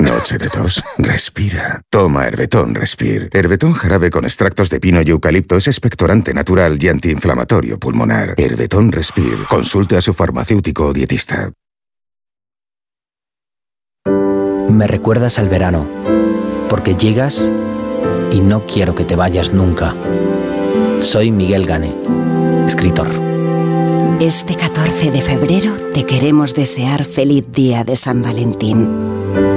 [0.00, 0.82] Noche de tos.
[0.98, 1.80] Respira.
[1.90, 3.28] Toma Herbetón Respir.
[3.32, 8.34] Herbetón jarabe con extractos de pino y eucalipto es expectorante natural y antiinflamatorio pulmonar.
[8.36, 9.44] Herbetón Respir.
[9.48, 11.50] Consulte a su farmacéutico o dietista.
[14.68, 15.88] Me recuerdas al verano,
[16.68, 17.50] porque llegas
[18.30, 19.94] y no quiero que te vayas nunca.
[21.00, 21.94] Soy Miguel Gane,
[22.66, 23.08] escritor.
[24.20, 29.17] Este 14 de febrero te queremos desear feliz día de San Valentín.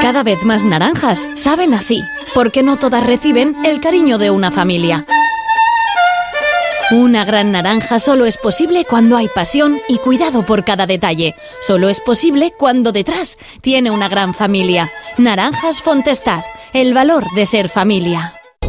[0.00, 2.02] Cada vez más naranjas saben así,
[2.34, 5.04] porque no todas reciben el cariño de una familia.
[6.90, 11.34] Una gran naranja solo es posible cuando hay pasión y cuidado por cada detalle.
[11.60, 14.90] Solo es posible cuando detrás tiene una gran familia.
[15.18, 18.37] Naranjas Fontestad, el valor de ser familia.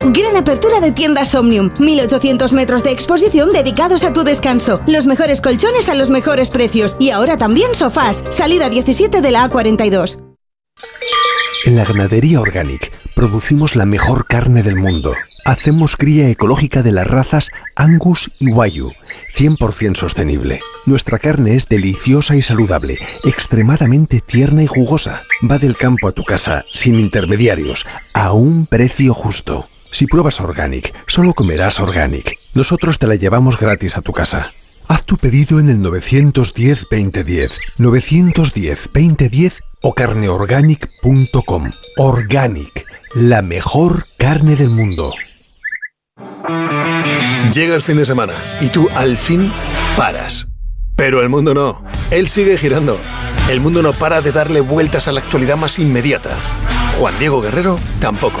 [0.00, 1.72] Gran apertura de tiendas Omnium.
[1.80, 4.80] 1800 metros de exposición dedicados a tu descanso.
[4.86, 6.96] Los mejores colchones a los mejores precios.
[7.00, 8.22] Y ahora también sofás.
[8.30, 10.22] Salida 17 de la A42.
[11.64, 15.14] En la ganadería Organic producimos la mejor carne del mundo.
[15.44, 18.92] Hacemos cría ecológica de las razas Angus y Wayu,
[19.34, 20.60] 100% sostenible.
[20.86, 25.22] Nuestra carne es deliciosa y saludable, extremadamente tierna y jugosa.
[25.50, 27.84] Va del campo a tu casa, sin intermediarios,
[28.14, 29.66] a un precio justo.
[29.90, 32.38] Si pruebas Organic, solo comerás Organic.
[32.54, 34.52] Nosotros te la llevamos gratis a tu casa.
[34.86, 41.70] Haz tu pedido en el 910-2010, 910-2010 o carneorganic.com.
[41.96, 45.12] Organic, la mejor carne del mundo.
[47.52, 49.50] Llega el fin de semana y tú al fin
[49.96, 50.48] paras.
[50.96, 51.84] Pero el mundo no.
[52.10, 52.98] Él sigue girando.
[53.50, 56.34] El mundo no para de darle vueltas a la actualidad más inmediata.
[56.98, 58.40] Juan Diego Guerrero tampoco.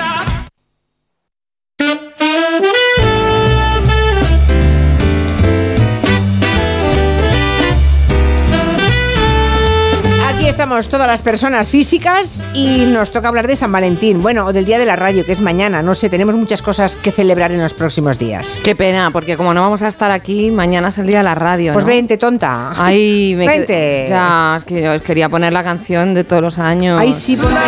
[10.71, 14.63] Estamos todas las personas físicas y nos toca hablar de San Valentín, bueno, o del
[14.63, 17.61] Día de la Radio, que es mañana, no sé, tenemos muchas cosas que celebrar en
[17.61, 18.57] los próximos días.
[18.63, 21.35] Qué pena, porque como no vamos a estar aquí, mañana es el Día de la
[21.35, 21.73] Radio.
[21.73, 21.89] Pues ¿no?
[21.89, 22.71] vente, tonta.
[22.77, 24.05] Ay, me Vente.
[24.05, 26.97] qued- Ya, es que yo os quería poner la canción de todos los años.
[27.01, 27.59] Ay, sí, ponmela.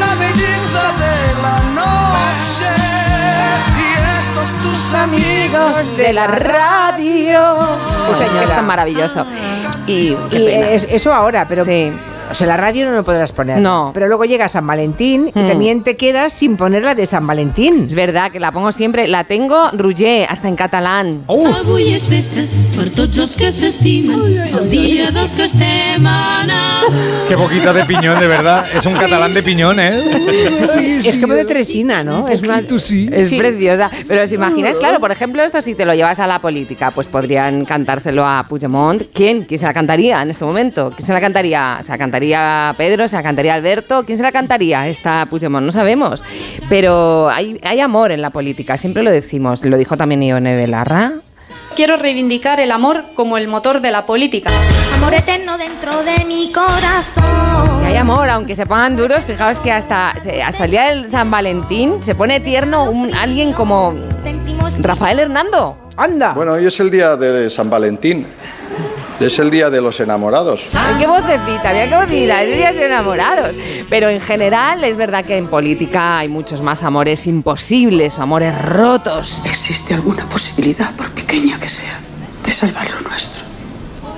[0.00, 2.70] la belleza de la noche
[3.78, 6.81] y estos tus amigos de la radio.
[8.06, 8.44] Pues señora.
[8.44, 9.26] es tan maravilloso.
[9.86, 11.64] Y, es- eso ahora, pero.
[12.32, 13.58] O sea, la radio no lo podrás poner.
[13.58, 13.90] No.
[13.92, 15.48] Pero luego llega San Valentín y Mm.
[15.48, 17.84] también te quedas sin poner la de San Valentín.
[17.88, 19.06] Es verdad que la pongo siempre.
[19.06, 21.22] La tengo Rouget, hasta en catalán.
[21.28, 22.40] Avui és festa
[22.76, 27.28] per tots els que s'estimen, el dia dels que estem enamorats.
[27.28, 28.64] Qué poquita de piñón, de verdad.
[28.74, 31.00] Es un catalán de piñón, ¿eh?
[31.04, 32.28] es como de Tresina, ¿no?
[32.28, 32.60] Es una.
[32.60, 32.82] Es
[33.28, 33.38] Sí.
[33.38, 33.90] preciosa.
[34.08, 37.06] Pero os imagináis, claro, por ejemplo, esto si te lo llevas a la política, pues
[37.06, 39.02] podrían cantárselo a Puigdemont.
[39.12, 39.42] ¿Quién?
[39.44, 40.90] ¿Quién se la cantaría en este momento?
[40.96, 41.78] ¿Quién se la cantaría?
[41.82, 42.21] ¿Se la cantaría
[42.76, 43.08] Pedro?
[43.08, 44.04] ¿Se la cantaría Alberto?
[44.04, 45.66] ¿Quién se la cantaría esta Puigdemont?
[45.66, 46.24] No sabemos.
[46.68, 49.64] Pero hay, hay amor en la política, siempre lo decimos.
[49.64, 51.14] Lo dijo también Ione Belarra.
[51.74, 54.50] Quiero reivindicar el amor como el motor de la política.
[54.94, 57.82] Amor eterno dentro de mi corazón.
[57.82, 61.30] Y hay amor, aunque se pongan duros, fijaos que hasta, hasta el día del San
[61.30, 63.94] Valentín se pone tierno un, alguien como
[64.80, 65.78] Rafael Hernando.
[65.96, 66.34] ¡Anda!
[66.34, 68.26] Bueno, hoy es el día de San Valentín.
[69.22, 70.74] Es el día de los enamorados.
[70.74, 73.54] Ay, qué vocecita, mira qué vocecita, es días de enamorados.
[73.88, 78.60] Pero en general es verdad que en política hay muchos más amores imposibles o amores
[78.62, 79.44] rotos.
[79.46, 82.00] ¿Existe alguna posibilidad, por pequeña que sea,
[82.44, 83.42] de salvar lo nuestro?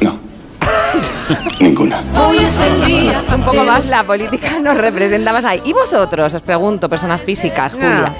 [1.60, 2.02] Ninguna.
[2.26, 3.22] Hoy es el día.
[3.34, 5.60] Un poco más los- la política nos representa más ahí.
[5.64, 6.32] ¿Y vosotros?
[6.32, 8.14] Os pregunto, personas físicas, Julia.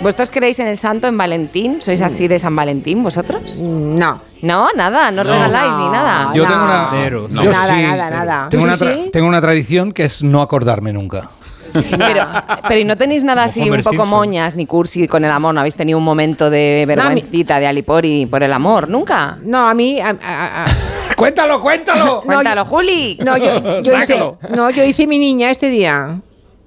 [0.00, 1.82] ¿Vosotros creéis en el santo, en Valentín?
[1.82, 3.56] ¿Sois así de San Valentín vosotros?
[3.60, 4.29] No.
[4.42, 5.30] No, nada, no, No.
[5.32, 6.32] regaláis ni nada.
[6.34, 6.88] Yo tengo una.
[6.90, 7.52] Cero, yo cero.
[7.52, 8.48] Nada, sí, nada, nada.
[8.50, 9.10] Tengo ¿Tú una, sí, tra- sí?
[9.12, 11.30] tengo una tradición que es no acordarme nunca.
[11.72, 12.26] Pero,
[12.66, 14.08] pero ¿y no tenéis nada Como así Homer un poco Simpson.
[14.08, 15.54] moñas ni cursi con el amor?
[15.54, 18.88] ¿No habéis tenido un momento de vergüencita de Alipori por el amor?
[18.88, 19.38] ¿Nunca?
[19.44, 20.00] No, a mí.
[20.00, 20.66] a- a- a-
[21.16, 22.22] ¡Cuéntalo, cuéntalo!
[22.22, 23.18] Cuéntalo, Juli.
[23.24, 26.20] no, yo, yo hice, no, yo hice mi niña este día.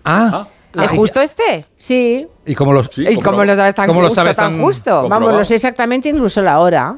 [0.06, 0.48] Ah.
[0.82, 1.66] ¿Es justo este?
[1.78, 2.26] Sí.
[2.46, 5.08] ¿Y cómo los, ¿Y cómo lo sabes tan cómo lo justo, sabes tan justo?
[5.10, 6.96] Vamos, lo sé exactamente incluso la hora.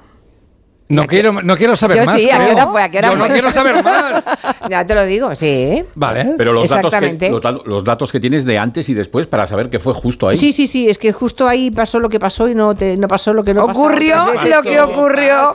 [0.88, 2.21] No quiero, no quiero saber Yo más.
[2.21, 2.84] sí, ¿a qué hora fue?
[2.84, 4.24] ¿A qué hora Yo no quiero saber más.
[4.69, 5.84] Ya te lo digo, sí.
[5.95, 6.36] Vale.
[6.38, 9.71] Pero los datos, que, los, los datos que tienes de antes y después para saber
[9.71, 10.36] que fue justo ahí.
[10.36, 13.08] Sí, sí, sí, es que justo ahí pasó lo que pasó y no, te, no
[13.08, 13.80] pasó lo que no pasó.
[13.80, 14.50] Ocurrió veces.
[14.56, 15.54] lo que ocurrió.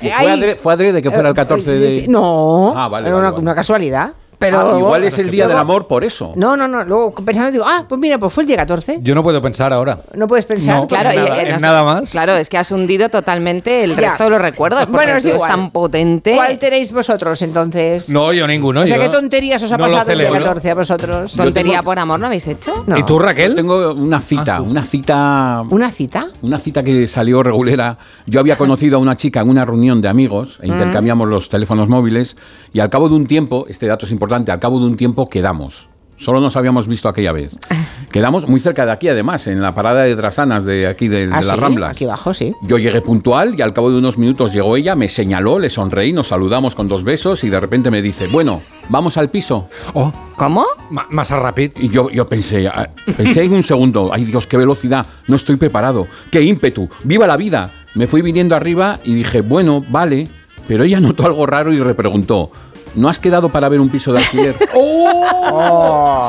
[0.00, 1.90] ¿Y ¿Fue, Ahí- adre- fue adrede que fuera el 14 Sí, de...?
[1.90, 3.42] sí, No, Ah, vale, era vale, una, vale.
[3.42, 4.12] una casualidad.
[4.50, 6.32] Pero Ah, igual es el día del amor por eso.
[6.36, 6.84] No, no, no.
[6.84, 8.98] Luego pensando digo, ah, pues mira, pues fue el día 14.
[9.02, 10.00] Yo no puedo pensar ahora.
[10.14, 10.76] No puedes pensar.
[10.76, 12.10] No, Claro, en nada, en nada más.
[12.10, 14.10] Claro, es que has hundido totalmente el Ya.
[14.10, 14.88] resto de los recuerdos.
[14.88, 15.50] Bueno, es igual.
[15.50, 16.34] tan potente.
[16.36, 18.08] ¿Cuál tenéis vosotros entonces?
[18.08, 18.82] No, yo ninguno.
[18.82, 20.44] o sea, yo ¿qué tonterías os ha no pasado el día celebro.
[20.46, 21.36] 14 a vosotros?
[21.36, 22.84] ¿Tontería tengo- por amor no habéis hecho?
[22.86, 22.98] No.
[22.98, 23.54] ¿Y tú, Raquel?
[23.54, 25.62] Tengo una cita, una cita...
[25.70, 26.26] ¿Una cita?
[26.42, 27.98] Una cita que salió regulera.
[28.26, 31.88] Yo había conocido a una chica en una reunión de amigos, e intercambiamos los teléfonos
[31.88, 32.36] móviles,
[32.72, 35.26] y al cabo de un tiempo, este dato es importante, al cabo de un tiempo
[35.28, 35.88] quedamos.
[36.16, 37.56] Solo nos habíamos visto aquella vez.
[38.12, 41.34] Quedamos muy cerca de aquí, además, en la parada de Drasanas de aquí de, de
[41.34, 41.90] Ah, las sí, Ramblas.
[41.90, 42.54] Aquí abajo, sí.
[42.62, 46.12] Yo llegué puntual y al cabo de unos minutos llegó ella, me señaló, le sonreí,
[46.12, 49.68] nos saludamos con dos besos y de repente me dice, bueno, vamos al piso.
[49.94, 50.64] Oh, ¿Cómo?
[50.90, 51.72] más a rapid.
[51.80, 55.56] Y yo, yo pensé, ah, pensé en un segundo, ay Dios, qué velocidad, no estoy
[55.56, 57.68] preparado, qué ímpetu, viva la vida.
[57.96, 60.28] Me fui viniendo arriba y dije, bueno, vale,
[60.68, 62.52] pero ella notó algo raro y repreguntó,
[62.94, 64.56] ¿no has quedado para ver un piso de alquiler?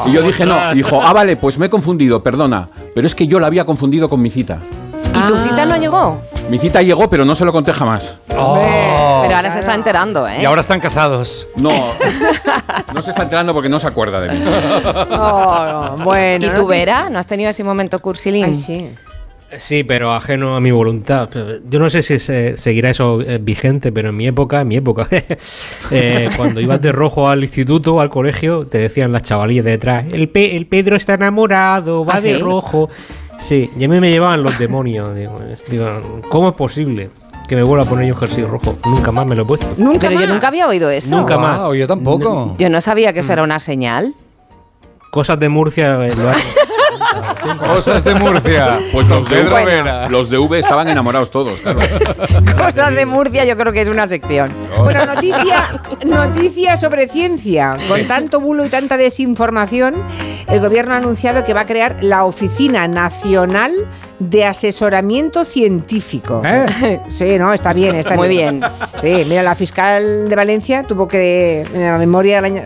[0.07, 3.15] Y yo dije, no, y dijo, ah, vale, pues me he confundido, perdona, pero es
[3.15, 4.59] que yo la había confundido con mi cita.
[5.15, 6.21] ¿Y tu cita no llegó?
[6.49, 8.15] Mi cita llegó, pero no se lo conté jamás.
[8.37, 9.21] Oh.
[9.23, 10.41] Pero ahora se está enterando, ¿eh?
[10.41, 11.47] Y ahora están casados.
[11.55, 11.69] No,
[12.93, 14.43] no se está enterando porque no se acuerda de mí.
[15.11, 16.45] Oh, bueno.
[16.45, 17.09] ¿Y no tú, Vera?
[17.09, 18.45] ¿No has tenido ese momento cursilín?
[18.45, 18.95] Ay, sí.
[19.57, 21.29] Sí, pero ajeno a mi voluntad.
[21.69, 24.75] Yo no sé si se- seguirá eso eh, vigente, pero en mi época, en mi
[24.75, 25.07] época,
[25.91, 29.71] eh, cuando ibas de rojo al instituto o al colegio, te decían las chavalillas de
[29.71, 32.41] detrás, el, Pe- el Pedro está enamorado, va ¿Ah, de sí?
[32.41, 32.89] rojo.
[33.37, 35.15] Sí, y a mí me llevaban los demonios.
[35.15, 37.09] Digo, digo, ¿cómo es posible
[37.47, 38.77] que me vuelva a poner yo jersey rojo?
[38.85, 39.67] Nunca más me lo he puesto.
[39.77, 40.29] Nunca Pero yo más.
[40.29, 41.15] nunca había oído eso.
[41.15, 41.61] Nunca más.
[41.77, 42.55] Yo tampoco.
[42.57, 44.13] Yo no sabía que eso era una señal.
[45.11, 46.43] Cosas de Murcia eh, lo hacen.
[47.65, 48.79] Cosas de Murcia.
[48.91, 50.09] Pues los de, Pedro Vera.
[50.09, 51.79] los de V estaban enamorados todos, claro.
[52.57, 54.53] Cosas de Murcia, yo creo que es una sección.
[54.77, 57.77] Bueno, noticia, noticia sobre ciencia.
[57.87, 59.95] Con tanto bulo y tanta desinformación,
[60.47, 63.73] el gobierno ha anunciado que va a crear la Oficina Nacional
[64.19, 66.41] de Asesoramiento Científico.
[66.45, 66.99] ¿Eh?
[67.09, 68.61] Sí, no, está bien, está Muy bien.
[69.01, 72.63] Sí, mira, la fiscal de Valencia tuvo que, en la memoria del año-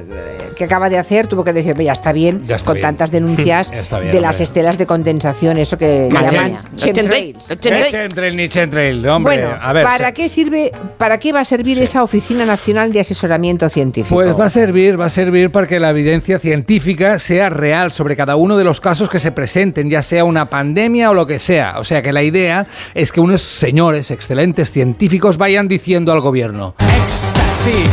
[0.56, 2.82] que acaba de hacer, tuvo que decir, ya está bien, Ya está con bien.
[2.84, 7.56] tantas denuncias bien, de las estelas de condensación, eso que Madre llaman chemtrails.
[7.60, 9.38] Chemtrail ni chemtrail, hombre.
[9.42, 9.84] Bueno, a ver.
[9.84, 14.16] ¿para se- qué sirve, para qué va a servir esa Oficina Nacional de Asesoramiento Científico?
[14.16, 18.16] Pues va a servir, va a servir para que la evidencia científica sea real sobre
[18.16, 21.39] cada uno de los casos que se presenten, ya sea una pandemia o lo que
[21.40, 21.80] sea.
[21.80, 26.76] O sea que la idea es que unos señores excelentes científicos vayan diciendo al gobierno.
[26.80, 27.90] Éxtasis.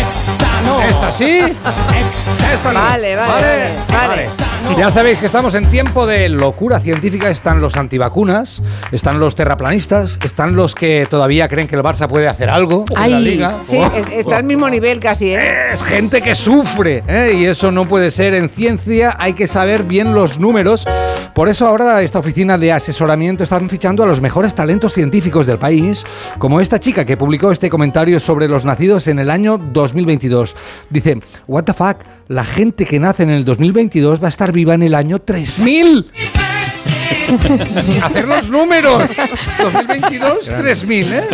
[0.00, 0.80] Éxtano.
[0.82, 1.38] ¿Esta sí?
[1.38, 2.72] Éxtasis.
[2.72, 4.43] Vale, vale, vale, vale.
[4.78, 7.30] Ya sabéis que estamos en tiempo de locura científica.
[7.30, 12.26] Están los antivacunas, están los terraplanistas, están los que todavía creen que el Barça puede
[12.26, 13.58] hacer algo en la liga.
[13.62, 13.90] Sí, Oh.
[13.96, 15.72] es- está al mismo nivel casi, ¿eh?
[15.72, 17.34] Es gente que sufre, ¿eh?
[17.38, 20.84] y eso no puede ser en ciencia, hay que saber bien los números.
[21.34, 25.58] Por eso ahora esta oficina de asesoramiento están fichando a los mejores talentos científicos del
[25.58, 26.04] país,
[26.38, 30.54] como esta chica que publicó este comentario sobre los nacidos en el año 2022.
[30.90, 31.96] Dice, what the fuck,
[32.28, 36.10] la gente que nace en el 2022 va a estar viva en el año 3000.
[38.02, 39.02] Hacer los números.
[39.58, 41.24] 2022, 3000, ¿eh?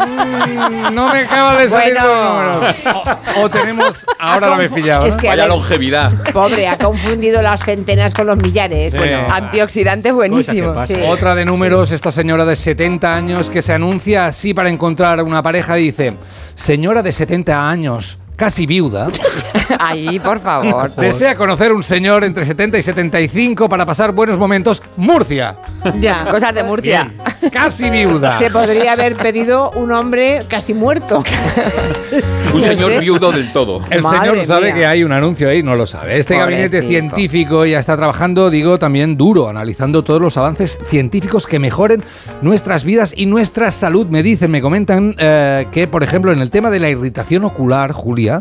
[0.00, 2.06] Mm, no me acaba de salir Bueno.
[2.06, 2.74] los números.
[3.36, 4.06] O, o tenemos.
[4.18, 5.06] Ahora lo habéis pillado.
[5.06, 6.12] Es que, Vaya ver, longevidad.
[6.32, 8.92] pobre, ha confundido las centenas con los millares.
[8.92, 8.98] Sí.
[8.98, 10.74] Bueno, Antioxidante buenísimo.
[10.74, 11.00] Cosa que sí.
[11.06, 15.42] Otra de números, esta señora de 70 años que se anuncia así para encontrar una
[15.42, 16.14] pareja dice,
[16.54, 19.06] señora de 70 años, casi viuda,
[19.78, 20.92] Ahí, por favor.
[20.96, 24.82] desea conocer un señor entre 70 y 75 para pasar buenos momentos.
[24.96, 25.58] Murcia,
[26.00, 26.24] Ya.
[26.24, 27.12] Cosas de Murcia.
[27.52, 28.36] casi viuda.
[28.40, 31.22] Se podría haber pedido un hombre casi muerto.
[32.52, 32.98] Un No señor sé.
[32.98, 33.80] viudo del todo.
[33.90, 34.74] El Madre señor sabe mía.
[34.74, 36.18] que hay un anuncio ahí, no lo sabe.
[36.18, 41.60] Este gabinete científico ya está trabajando, digo, también duro, analizando todos los avances científicos que
[41.60, 42.02] mejoren
[42.42, 44.08] nuestras vidas y nuestra salud.
[44.08, 47.92] Me dicen, me comentan eh, que, por ejemplo, en el tema de la irritación ocular,
[47.92, 48.31] Julia,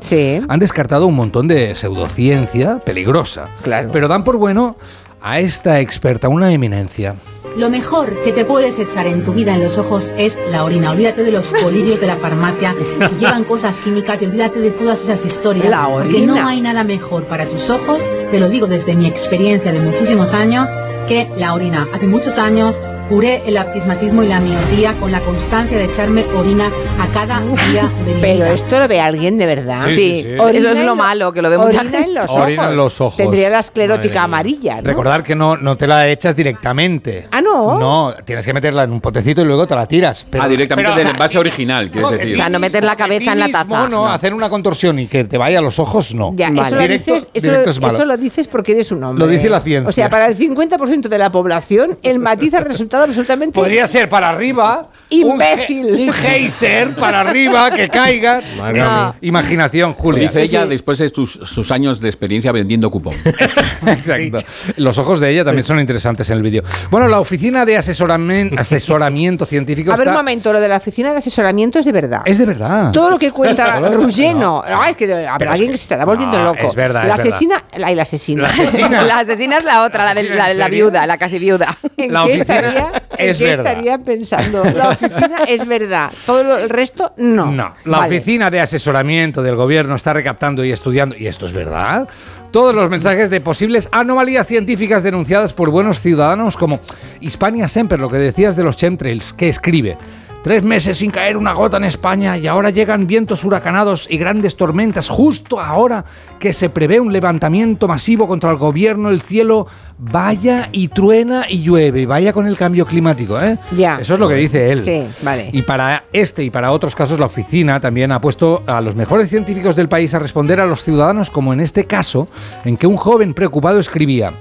[0.48, 3.48] han descartado un montón de pseudociencia peligrosa.
[3.62, 3.90] Claro.
[3.92, 4.76] Pero dan por bueno
[5.22, 7.16] a esta experta, una eminencia.
[7.58, 10.92] Lo mejor que te puedes echar en tu vida en los ojos es la orina.
[10.92, 15.02] Olvídate de los colirios de la farmacia que llevan cosas químicas y olvídate de todas
[15.04, 15.70] esas historias.
[15.70, 16.36] La Porque orina.
[16.36, 20.34] no hay nada mejor para tus ojos, te lo digo desde mi experiencia de muchísimos
[20.34, 20.70] años,
[21.10, 21.88] que la orina.
[21.94, 22.80] Hace muchos años
[23.12, 27.92] curé el astigmatismo y la miopía con la constancia de echarme orina a cada día
[28.06, 28.54] de mi Pero vida.
[28.54, 29.82] esto lo ve alguien de verdad.
[29.88, 30.36] Sí, sí, sí.
[30.40, 31.98] Orina Eso es lo malo, que lo ve mucha gente.
[31.98, 32.72] en los Orina ojos.
[32.72, 33.18] en los ojos.
[33.18, 34.84] Tendría la esclerótica amarilla, ¿no?
[34.84, 37.26] Recordar que no, no te la echas directamente.
[37.34, 37.78] Ah, no.
[37.78, 40.26] No, tienes que meterla en un potecito y luego te la tiras.
[40.30, 42.34] Pero, ah, directamente pero, o del sea, envase original, quieres no, decir.
[42.34, 43.90] O sea, no meter la cabeza en la taza.
[43.90, 46.32] No, hacer una contorsión y que te vaya a los ojos, no.
[46.38, 47.94] Ya, eso, lo Directo- dices, eso, directo es malo.
[47.96, 49.26] eso lo dices porque eres un hombre.
[49.26, 49.90] Lo dice la ciencia.
[49.90, 54.08] O sea, para el 50% de la población, el matiz ha resultado absolutamente Podría ser
[54.10, 54.90] para arriba.
[55.10, 55.86] Imbécil.
[55.88, 58.40] Un, un geyser para arriba que caiga.
[58.74, 59.14] Mía.
[59.22, 60.24] Imaginación, Lo Julia.
[60.24, 63.14] dice ella después de tus- sus años de experiencia vendiendo cupón.
[63.88, 64.38] Exacto.
[64.78, 66.64] Los ojos de ella también son interesantes en el vídeo.
[66.90, 70.78] Bueno, la oficina de asesoramen- asesoramiento científico A ver, un está- momento, lo de la
[70.78, 72.22] oficina de asesoramiento es de verdad.
[72.26, 72.92] Es de verdad.
[72.92, 73.92] Todo lo que cuenta Claro.
[73.98, 74.62] Ruggeno.
[74.66, 76.68] Ay, es que habrá alguien que- que se estará volviendo no, loco.
[76.68, 77.28] es verdad, La es verdad.
[77.34, 77.64] asesina.
[77.78, 78.44] La, y la asesina.
[78.44, 79.02] La asesina.
[79.04, 81.78] La asesina es la otra, la de la, la viuda, la casi viuda.
[81.98, 83.68] ¿En La qué oficina estaría, es verdad.
[83.68, 84.64] estaría pensando?
[84.64, 86.12] La oficina es verdad.
[86.26, 87.52] Todo lo- el resto, no.
[87.52, 88.18] No, la Vale.
[88.18, 92.08] oficina de asesoramiento del gobierno está recaptando y estudiando, y esto es verdad,
[92.52, 96.80] todos los mensajes de posibles anomalías científicas denunciadas por buenos ciudadanos como
[97.22, 99.98] Hispania Semper, lo que decías de los chemtrails, que escribe.
[100.44, 104.58] Tres meses sin caer una gota en España y ahora llegan vientos huracanados y grandes
[104.58, 106.04] tormentas justo ahora
[106.40, 109.12] que se prevé un levantamiento masivo contra el gobierno.
[109.12, 109.68] El cielo
[110.00, 112.08] vaya y truena y llueve.
[112.08, 113.60] Vaya con el cambio climático, ¿eh?
[113.76, 113.98] Ya.
[114.02, 114.84] Eso es lo que dice él.
[114.84, 115.52] Sí, vale.
[115.54, 119.30] Y para este y para otros casos, la oficina también ha puesto a los mejores
[119.30, 122.28] científicos del país a responder a los ciudadanos, como en este caso,
[122.66, 124.34] en que un joven preocupado escribía.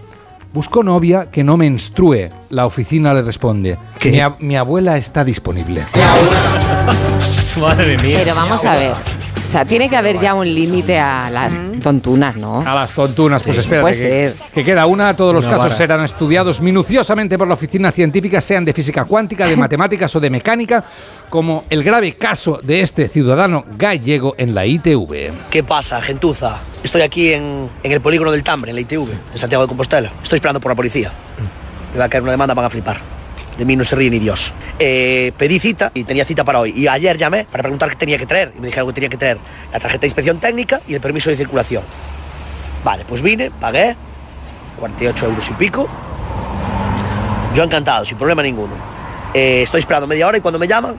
[0.52, 2.30] Busco novia que no menstrue.
[2.50, 3.78] La oficina le responde.
[4.04, 5.84] Mi, ab- mi abuela está disponible.
[7.60, 8.18] Madre mía.
[8.24, 8.92] Pero vamos a ver.
[9.50, 12.60] O sea, tiene que haber ya un límite a las tontunas, ¿no?
[12.64, 14.34] A las tontunas, pues Sí, espérate, puede que, ser.
[14.54, 15.16] que queda una.
[15.16, 19.56] Todos los casos serán estudiados minuciosamente por la oficina científica, sean de física cuántica, de
[19.56, 20.84] matemáticas o de mecánica,
[21.28, 25.32] como el grave caso de este ciudadano gallego en la ITV.
[25.50, 26.56] ¿Qué pasa, gentuza?
[26.84, 30.12] Estoy aquí en, en el polígono del Tambre, en la ITV, en Santiago de Compostela.
[30.22, 31.10] Estoy esperando por la policía.
[31.92, 32.98] Me va a caer una demanda, van a flipar.
[33.60, 34.54] De mí no se ríe ni Dios.
[34.78, 36.72] Eh, pedí cita y tenía cita para hoy.
[36.74, 38.54] Y ayer llamé para preguntar qué tenía que traer.
[38.56, 39.36] Y me dijeron que tenía que traer
[39.70, 41.82] la tarjeta de inspección técnica y el permiso de circulación.
[42.82, 43.96] Vale, pues vine, pagué
[44.78, 45.86] 48 euros y pico.
[47.54, 48.72] Yo encantado, sin problema ninguno.
[49.34, 50.96] Eh, estoy esperando media hora y cuando me llaman,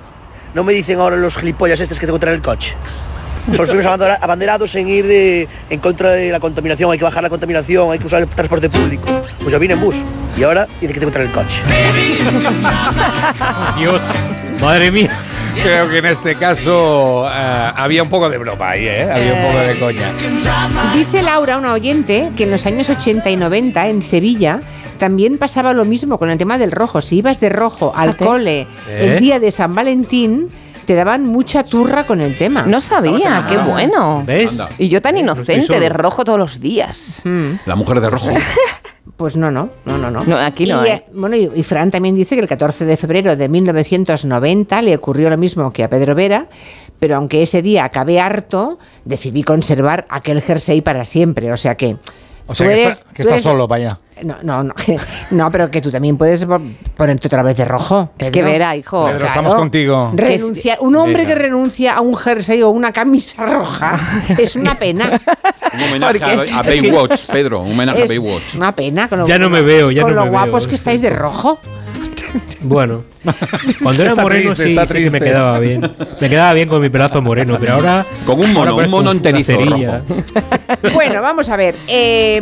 [0.54, 2.76] no me dicen ahora los gilipollas estos que tengo que traer el coche.
[3.48, 7.04] Son los primeros abandera- abanderados en ir eh, en contra de la contaminación, hay que
[7.04, 9.06] bajar la contaminación, hay que usar el transporte público.
[9.40, 9.98] Pues yo vine en bus
[10.38, 11.60] y ahora dice que tengo que traer el coche.
[13.78, 14.02] Dios,
[14.60, 15.10] madre mía.
[15.62, 19.04] Creo que en este caso eh, había un poco de broma ahí, ¿eh?
[19.12, 20.10] Había un poco de coña.
[20.94, 24.62] Dice Laura, una oyente, que en los años 80 y 90 en Sevilla
[24.98, 27.02] también pasaba lo mismo con el tema del rojo.
[27.02, 28.26] Si ibas de rojo al Fíjate.
[28.26, 29.14] cole ¿Eh?
[29.16, 30.48] el día de San Valentín,
[30.86, 32.64] te daban mucha turra con el tema.
[32.64, 34.24] No sabía, qué bueno.
[34.26, 34.58] ¿Ves?
[34.78, 37.24] Y yo tan inocente, de rojo todos los días.
[37.66, 38.30] La mujer de rojo.
[39.18, 40.24] Pues no, no, no, no, no.
[40.24, 40.94] No, aquí no, Y, ¿eh?
[40.94, 44.96] eh, Bueno, y, y Fran también dice que el 14 de febrero de 1990 le
[44.96, 46.48] ocurrió lo mismo que a Pedro Vera,
[47.00, 51.52] pero aunque ese día acabé harto, decidí conservar aquel jersey para siempre.
[51.52, 51.98] O sea que.
[52.48, 54.00] O sea, tú que, eres- está, que tú está eres- solo, vaya.
[54.24, 54.74] No, no, no,
[55.32, 56.62] no, pero que tú también puedes po-
[56.96, 58.12] ponerte otra vez de rojo.
[58.18, 58.42] Es que.
[58.44, 59.06] Vera, hijo.
[59.06, 60.12] Pedro, estamos contigo.
[60.16, 61.30] Renuncia- un hombre Venga.
[61.30, 64.00] que renuncia a un jersey o una camisa roja
[64.38, 65.20] es una pena.
[65.74, 67.62] Un homenaje a, a Baywatch, Pedro.
[67.62, 68.56] Un homenaje a Es Baywatch.
[68.56, 69.08] una pena.
[69.08, 70.70] Con lo, Ya no me veo, ya con no lo me guapos veo.
[70.70, 71.60] que estáis de rojo.
[72.62, 73.04] Bueno,
[73.84, 75.82] cuando era Está moreno triste, sí, está sí que me quedaba bien.
[76.20, 78.06] Me quedaba bien con mi pedazo moreno, pero ahora.
[78.26, 80.02] Con un mono, ahora un mono enterizo cerilla.
[80.94, 81.76] Bueno, vamos a ver.
[81.88, 82.42] eh,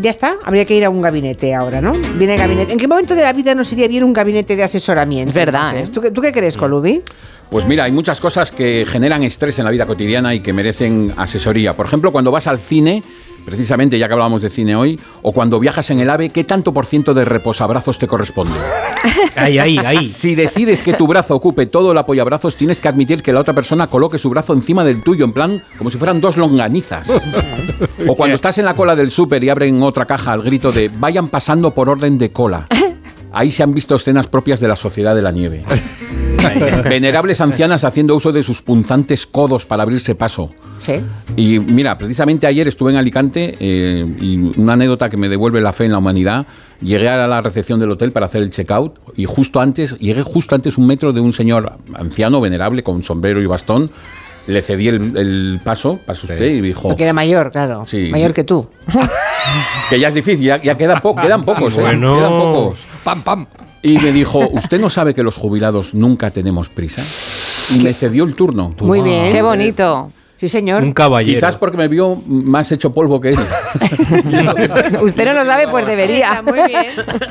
[0.00, 1.92] ya está, habría que ir a un gabinete ahora, ¿no?
[2.18, 2.72] Viene gabinete.
[2.72, 5.30] ¿En qué momento de la vida nos iría bien un gabinete de asesoramiento?
[5.30, 5.76] Es verdad?
[5.76, 5.84] ¿eh?
[5.92, 7.02] ¿Tú, qué- ¿Tú qué crees, Colubi?
[7.50, 11.14] Pues mira, hay muchas cosas que generan estrés en la vida cotidiana y que merecen
[11.16, 11.74] asesoría.
[11.74, 13.02] Por ejemplo, cuando vas al cine,
[13.46, 16.74] precisamente ya que hablábamos de cine hoy, o cuando viajas en el AVE, ¿qué tanto
[16.74, 18.52] por ciento de reposabrazos te corresponde?
[19.36, 20.08] Ahí, ahí, ahí.
[20.08, 23.54] Si decides que tu brazo ocupe todo el apoyabrazos, tienes que admitir que la otra
[23.54, 27.06] persona coloque su brazo encima del tuyo, en plan, como si fueran dos longanizas.
[28.08, 30.90] O cuando estás en la cola del súper y abren otra caja al grito de
[30.92, 32.66] vayan pasando por orden de cola.
[33.30, 35.62] Ahí se han visto escenas propias de la sociedad de la nieve.
[36.84, 40.50] Venerables ancianas haciendo uso de sus punzantes codos para abrirse paso.
[40.78, 40.94] Sí.
[41.36, 45.72] Y mira, precisamente ayer estuve en Alicante eh, y una anécdota que me devuelve la
[45.72, 46.46] fe en la humanidad.
[46.80, 50.54] Llegué a la recepción del hotel para hacer el checkout y justo antes, llegué justo
[50.54, 53.90] antes un metro de un señor anciano, venerable, con sombrero y bastón.
[54.46, 57.82] Le cedí el, el paso, pasa usted, y dijo Porque era mayor, claro.
[57.84, 58.10] Sí.
[58.12, 58.68] Mayor que tú.
[59.90, 61.80] que ya es difícil, ya, ya quedan, po- quedan pocos, ¿eh?
[61.80, 62.16] Bueno.
[62.16, 62.78] Quedan pocos.
[63.02, 63.46] Pam, pam.
[63.82, 67.02] Y me dijo, ¿usted no sabe que los jubilados nunca tenemos prisa?
[67.74, 68.70] Y me cedió el turno.
[68.80, 69.32] Muy bien.
[69.32, 70.10] Qué bonito.
[70.36, 70.82] Sí, señor.
[70.82, 71.38] Un caballero.
[71.38, 73.38] Quizás porque me vio más hecho polvo que él.
[75.02, 76.42] Usted no lo sabe, pues debería.
[76.42, 76.86] Muy bien.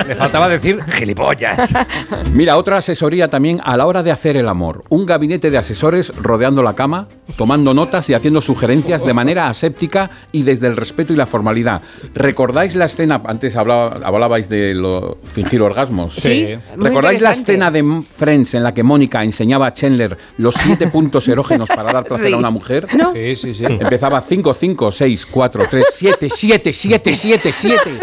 [0.07, 1.69] Le faltaba decir gilipollas.
[2.33, 4.83] Mira, otra asesoría también a la hora de hacer el amor.
[4.89, 10.09] Un gabinete de asesores rodeando la cama, tomando notas y haciendo sugerencias de manera aséptica
[10.31, 11.81] y desde el respeto y la formalidad.
[12.13, 13.21] ¿Recordáis la escena?
[13.25, 16.13] Antes hablaba- hablabais de lo, fingir orgasmos.
[16.15, 16.47] Sí,
[16.77, 17.83] ¿Recordáis la escena de
[18.15, 22.27] Friends en la que Mónica enseñaba a Chandler los siete puntos erógenos para dar placer
[22.27, 22.33] Sí.
[22.33, 22.87] a una mujer?
[22.95, 23.13] No.
[23.13, 23.65] Sí, sí, sí.
[23.65, 27.99] Empezaba 5, 5, 6, 4, 3, 7, 7, 7, 7, 7.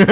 [0.00, 0.06] Es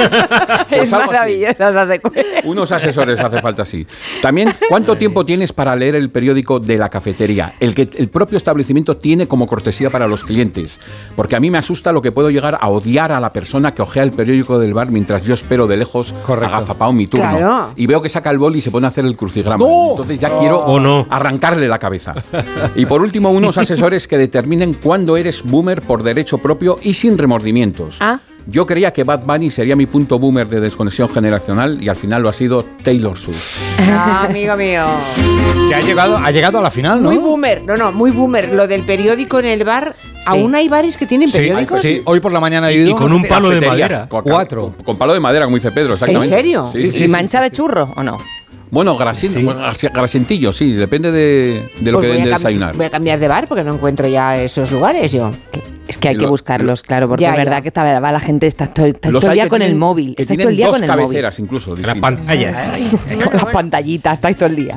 [0.68, 1.12] Pues algo así.
[1.12, 2.24] maravillosa esa secuencia.
[2.44, 3.86] Unos asesores hace falta así.
[4.20, 7.54] También, ¿cuánto tiempo tienes para leer el periódico de la cafetería?
[7.60, 10.80] El que el propio establecimiento tiene como cortesía para los clientes.
[11.16, 13.82] Porque a mí me asusta lo que puedo llegar a odiar a la persona que
[13.82, 16.54] ojea el periódico del bar mientras yo espero de lejos Correcto.
[16.56, 17.28] agazapado mi turno.
[17.28, 17.72] Claro.
[17.76, 19.64] Y veo que saca el boli y se pone a hacer el crucigrama.
[19.64, 19.90] ¡No!
[19.90, 21.06] Entonces ya quiero Oh, no.
[21.10, 22.14] arrancarle la cabeza.
[22.74, 27.18] Y por último, unos asesores que determinen cuándo eres boomer por derecho propio y sin
[27.18, 27.96] remordimientos.
[28.00, 28.20] Ah.
[28.46, 32.22] Yo creía que Bad Bunny sería mi punto boomer de desconexión generacional y al final
[32.22, 33.58] lo ha sido Taylor Swift.
[33.78, 34.84] Ah, amigo mío.
[35.68, 37.10] Que ha llegado, ha llegado a la final, ¿no?
[37.10, 37.62] Muy boomer.
[37.64, 38.52] No, no, muy boomer.
[38.52, 39.94] Lo del periódico en el bar.
[40.26, 41.80] ¿Aún hay bares que tienen Sí, periódicos?
[41.82, 42.90] sí, hoy por la mañana he Y- ido.
[42.90, 44.08] y con un palo de madera.
[44.08, 44.72] con- Cuatro.
[44.76, 46.28] Con, con palo de madera, como dice Pedro, exactamente.
[46.34, 46.70] serio?
[46.72, 47.08] Sí, sí, ¿Y sí.
[47.08, 48.18] mancha de churro o no?
[48.70, 49.60] Bueno, grasin, bueno,
[49.92, 52.74] grasentillo, sí, depende de, de lo Pues que den de desayunar.
[52.74, 55.30] voy a cambiar de bar porque no encuentro ya esos lugares yo.
[55.92, 57.60] Es que hay que lo- buscarlos, claro, porque Ya, es verdad ya.
[57.60, 60.14] que está, va la gente está todo, está Los todo el día con el móvil.
[60.16, 61.04] Está todo el día dos con el móvil.
[61.04, 61.70] cabeceras incluso.
[61.76, 62.00] La distintas.
[62.00, 62.72] pantalla.
[63.24, 64.76] Con las pantallitas, estáis todo el día.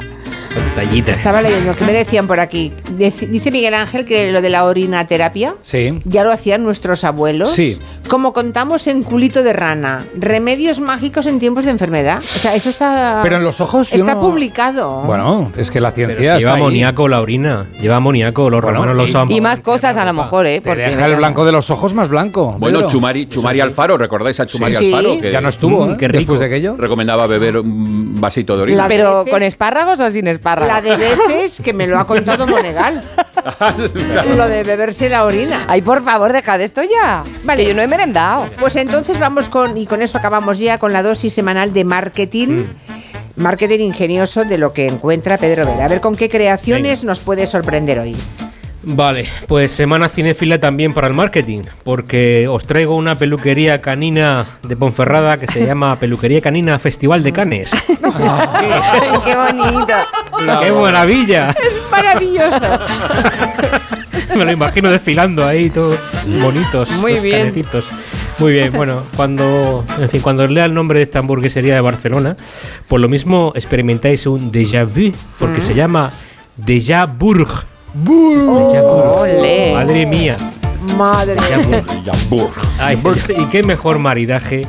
[0.76, 1.12] Pantallita.
[1.14, 2.74] Estaba leyendo que me decían por aquí.
[2.98, 6.00] Dice Miguel Ángel que lo de la orinaterapia Sí.
[6.04, 7.52] ya lo hacían nuestros abuelos.
[7.52, 7.80] Sí.
[8.10, 12.20] Como contamos en culito de rana, remedios mágicos en tiempos de enfermedad.
[12.20, 13.22] O sea, eso está.
[13.24, 15.02] Pero en los ojos Está no- publicado.
[15.04, 16.62] Bueno, es que la Pero ciencia si lleva está ahí.
[16.62, 17.68] amoníaco la orina.
[17.80, 19.32] Lleva amoníaco, los Bueno, romanos lo y- usaban.
[19.32, 20.56] Y más cosas a lo mejor, ¿eh?
[20.60, 22.58] Te Porque deja el blanco de los ojos más blanco.
[22.60, 22.90] Bueno, Pedro.
[22.92, 24.94] Chumari, Chumari Alfaro, ¿recordáis a Chumari Sí.
[24.94, 25.18] Alfaro?
[25.22, 25.96] Que Ya no estuvo, Mm, ¿eh?
[25.98, 26.20] qué rico.
[26.34, 26.76] Después de aquello.
[26.78, 28.84] recomendaba beber un vasito de orina.
[28.84, 30.65] La- Pero con espárragos o sin espárragos.
[30.68, 33.04] La de veces que me lo ha contado Monegal.
[34.36, 35.66] lo de beberse la orina.
[35.68, 37.24] Ay, por favor, deja de esto ya.
[37.44, 37.64] Vale.
[37.64, 38.50] Que yo no he merendado.
[38.60, 42.66] Pues entonces vamos con, y con eso acabamos ya con la dosis semanal de marketing.
[43.36, 45.86] Marketing ingenioso de lo que encuentra Pedro Vera.
[45.86, 48.16] A ver con qué creaciones nos puede sorprender hoy.
[48.88, 54.78] Vale, pues semana cinéfila también para el marketing, porque os traigo una peluquería canina de
[54.78, 57.72] Ponferrada que se llama Peluquería Canina Festival de Canes.
[59.26, 59.94] Qué bonito.
[60.62, 61.50] ¡Qué maravilla!
[61.50, 62.80] Es maravilloso.
[64.36, 65.98] Me lo imagino desfilando ahí, todos
[66.42, 66.92] bonitos.
[66.92, 67.40] Muy los bien.
[67.40, 67.86] canecitos.
[68.38, 72.36] Muy bien, bueno, cuando, en fin, cuando lea el nombre de esta hamburguesería de Barcelona,
[72.88, 76.12] por lo mismo experimentáis un déjà vu, porque se llama
[76.58, 77.66] Déjà Burg.
[77.96, 78.50] Burg.
[78.50, 79.74] Ole.
[79.74, 80.36] Madre mía.
[80.98, 81.82] Madre mía.
[82.80, 83.18] Ay, señor.
[83.38, 84.68] y qué mejor maridaje.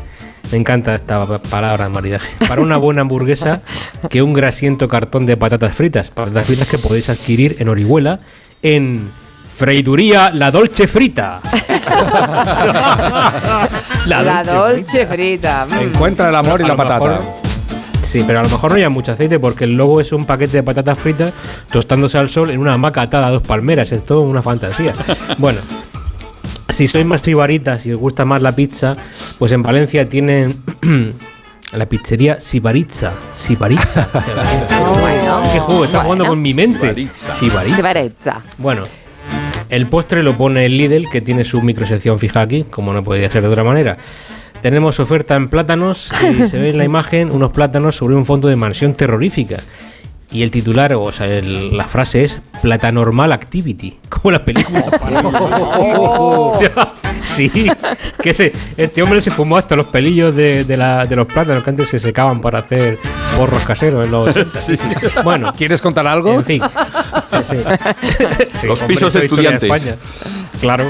[0.53, 2.29] Me encanta esta pa- palabra, maridaje.
[2.49, 3.63] Para una buena hamburguesa
[4.09, 6.09] que un grasiento cartón de patatas fritas.
[6.11, 8.21] Patatas fritas que podéis adquirir en Orihuela
[8.63, 9.11] en
[9.57, 11.41] Freiduría La Dolce Frita.
[14.07, 15.67] La, Dolce dolce frita.
[15.69, 15.79] Mm.
[15.81, 17.05] Encuentra el amor y la patata.
[17.09, 17.46] mejor-
[18.07, 20.59] Sí, pero a lo mejor no lleva mucho aceite porque el logo es un paquete
[20.59, 21.33] de patatas fritas
[21.73, 23.91] tostándose al sol en una hamaca atada a dos palmeras.
[23.91, 24.95] Es todo una fantasía.
[25.39, 25.61] Bueno,
[26.69, 28.97] si sois más sibaritas y os gusta más la pizza,
[29.39, 30.63] pues en Valencia tienen
[31.73, 33.13] la pizzería Sibaritza.
[33.33, 34.09] Sibaritza.
[35.01, 35.43] Bueno.
[35.53, 35.85] ¿Qué juego?
[35.85, 37.09] Está jugando con mi mente.
[37.39, 38.41] Sibaritza.
[38.59, 38.85] Bueno,
[39.69, 43.29] el postre lo pone el Lidl, que tiene su microsección fija aquí, como no podía
[43.29, 43.97] ser de otra manera.
[44.67, 48.49] Tenemos oferta en plátanos y se ve en la imagen unos plátanos sobre un fondo
[48.49, 49.59] de mansión terrorífica.
[50.33, 54.83] y el titular, o sea, el- la frase es Platanormal Activity, como la película.
[57.23, 57.49] sí,
[58.21, 61.63] que ese, este hombre se fumó hasta los pelillos de, de la- de los plátanos
[61.63, 62.99] que antes se secaban para hacer
[63.37, 64.61] porros caseros en los 80.
[64.63, 64.75] sí.
[65.23, 66.33] Bueno, ¿Quieres contar algo?
[66.35, 66.61] en fin.
[67.43, 68.67] Sí.
[68.67, 69.63] Los pisos de estudiantes.
[69.63, 69.95] España.
[70.61, 70.87] Claro.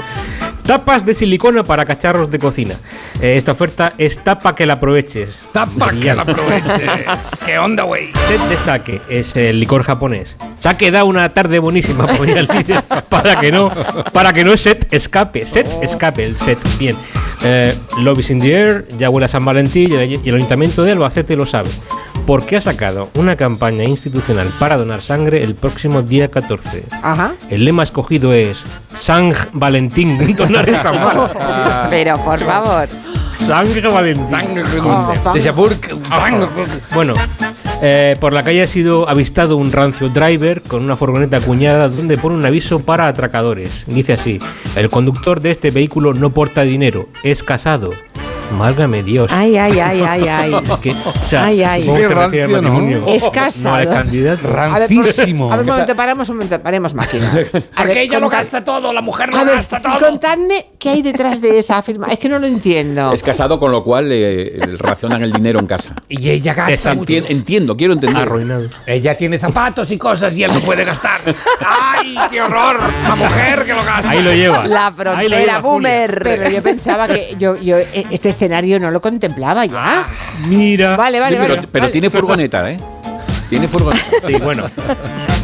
[0.67, 2.75] Tapas de silicona para cacharros de cocina.
[3.21, 5.39] Eh, esta oferta es tapa que la aproveches.
[5.53, 6.85] Tapa que la aproveche.
[7.45, 8.09] ¿Qué onda, güey?
[8.27, 10.35] Set de sake es el licor japonés.
[10.59, 12.05] Sake da una tarde buenísima
[13.09, 13.71] para que no
[14.11, 15.45] para que no set escape.
[15.45, 16.59] Set escape el set.
[16.77, 16.97] Bien.
[17.43, 20.35] Eh, Love is in the air, ya huele a San Valentín y el, y el
[20.35, 21.69] Ayuntamiento de Albacete lo sabe.
[22.27, 26.83] Porque ha sacado una campaña institucional para donar sangre el próximo día 14.
[27.01, 27.33] Ajá.
[27.49, 28.61] El lema escogido es
[28.93, 31.87] Sang Valentín, donar es amar.
[31.89, 32.89] Pero por favor.
[33.39, 34.55] Sangre Valentín.
[34.55, 35.77] De Japur-
[36.93, 37.13] Bueno,
[37.81, 42.17] eh, por la calle ha sido avistado un rancio driver con una furgoneta acuñada donde
[42.17, 43.85] pone un aviso para atracadores.
[43.87, 44.37] Dice así:
[44.75, 47.91] El conductor de este vehículo no porta dinero, es casado.
[48.57, 49.31] Válgame Dios.
[49.33, 50.51] Ay, ay, ay, ay, ay.
[50.81, 51.83] Que, o sea, Ay, ay.
[51.85, 52.61] Qué se refiere al ¿no?
[52.61, 53.03] matrimonio.
[53.07, 53.75] Es No casado.
[53.75, 54.47] al candidato.
[54.47, 57.27] A ver, por- a ver, un momento, paramos un momento, paremos máquina.
[57.31, 57.41] A
[57.77, 59.97] Porque ver, ella lo contad- gasta todo, la mujer lo gasta todo.
[59.99, 62.13] contadme qué hay detrás de esa afirmación.
[62.13, 63.11] Es que no lo entiendo.
[63.11, 65.95] Es casado, con lo cual eh, racionan el dinero en casa.
[66.07, 67.11] Y ella gasta mucho.
[67.13, 68.21] Entien- entiendo, quiero entender.
[68.23, 68.69] Arruinado.
[68.85, 71.21] Ella tiene zapatos y cosas y él no puede gastar.
[71.65, 72.79] ¡Ay, qué horror!
[73.07, 74.09] La mujer que lo gasta.
[74.09, 74.65] Ahí lo lleva.
[74.67, 76.19] La frontera boomer.
[76.23, 80.07] Pero yo pensaba que yo, yo eh, este escenario no lo contemplaba ya.
[80.47, 80.95] Mira.
[80.95, 81.67] Vale, vale, Sí, pero, vale.
[81.71, 81.91] pero vale.
[81.91, 82.77] tiene furgoneta, ¿eh?
[83.49, 84.05] Tiene furgoneta.
[84.27, 84.65] Sí, bueno.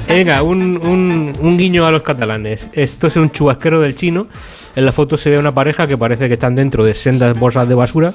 [0.07, 2.67] Venga, un, un- un guiño a los catalanes.
[2.73, 4.27] Esto es un chubasquero del chino.
[4.75, 7.67] En la foto se ve una pareja que parece que están dentro de sendas bolsas
[7.67, 8.13] de basura.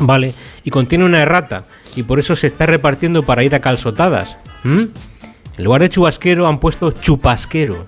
[0.00, 0.34] Vale,
[0.64, 1.64] y contiene una errata.
[1.96, 4.36] Y por eso se está repartiendo para ir a calzotadas.
[4.64, 4.82] ¿Mm?
[5.56, 7.86] En lugar de chubasquero han puesto chupasquero.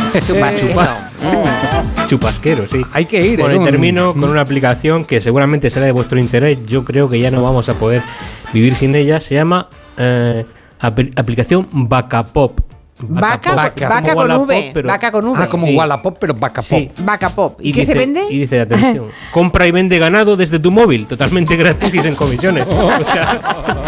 [0.26, 0.72] Chupasquero.
[0.72, 2.80] Chupa- Chupasquero, sí.
[2.92, 3.62] Hay que ir, Bueno, ¿eh?
[3.62, 6.58] y termino con una aplicación que seguramente será de vuestro interés.
[6.66, 8.02] Yo creo que ya no vamos a poder
[8.52, 9.20] vivir sin ella.
[9.20, 10.44] Se llama eh,
[10.80, 12.58] apl- aplicación Bacapop.
[13.08, 14.70] Vaca, vaca Como con Wallapop, V.
[14.74, 15.42] pero- Vaca con V.
[15.42, 15.74] Ah, como Sí.
[15.76, 16.78] Wallapop, pero Vaca Pop.
[16.78, 16.90] Sí.
[17.00, 17.58] Vaca pop.
[17.60, 18.22] ¿Y, qué dice- se vende?
[18.30, 22.66] Y dice, atención, compra y vende ganado desde tu móvil, totalmente gratis y sin comisiones.
[23.00, 23.40] O sea,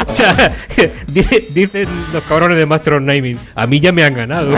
[0.08, 0.52] o sea,
[1.06, 4.56] dice- dicen los cabrones de Master of Naming, a mí ya me han ganado.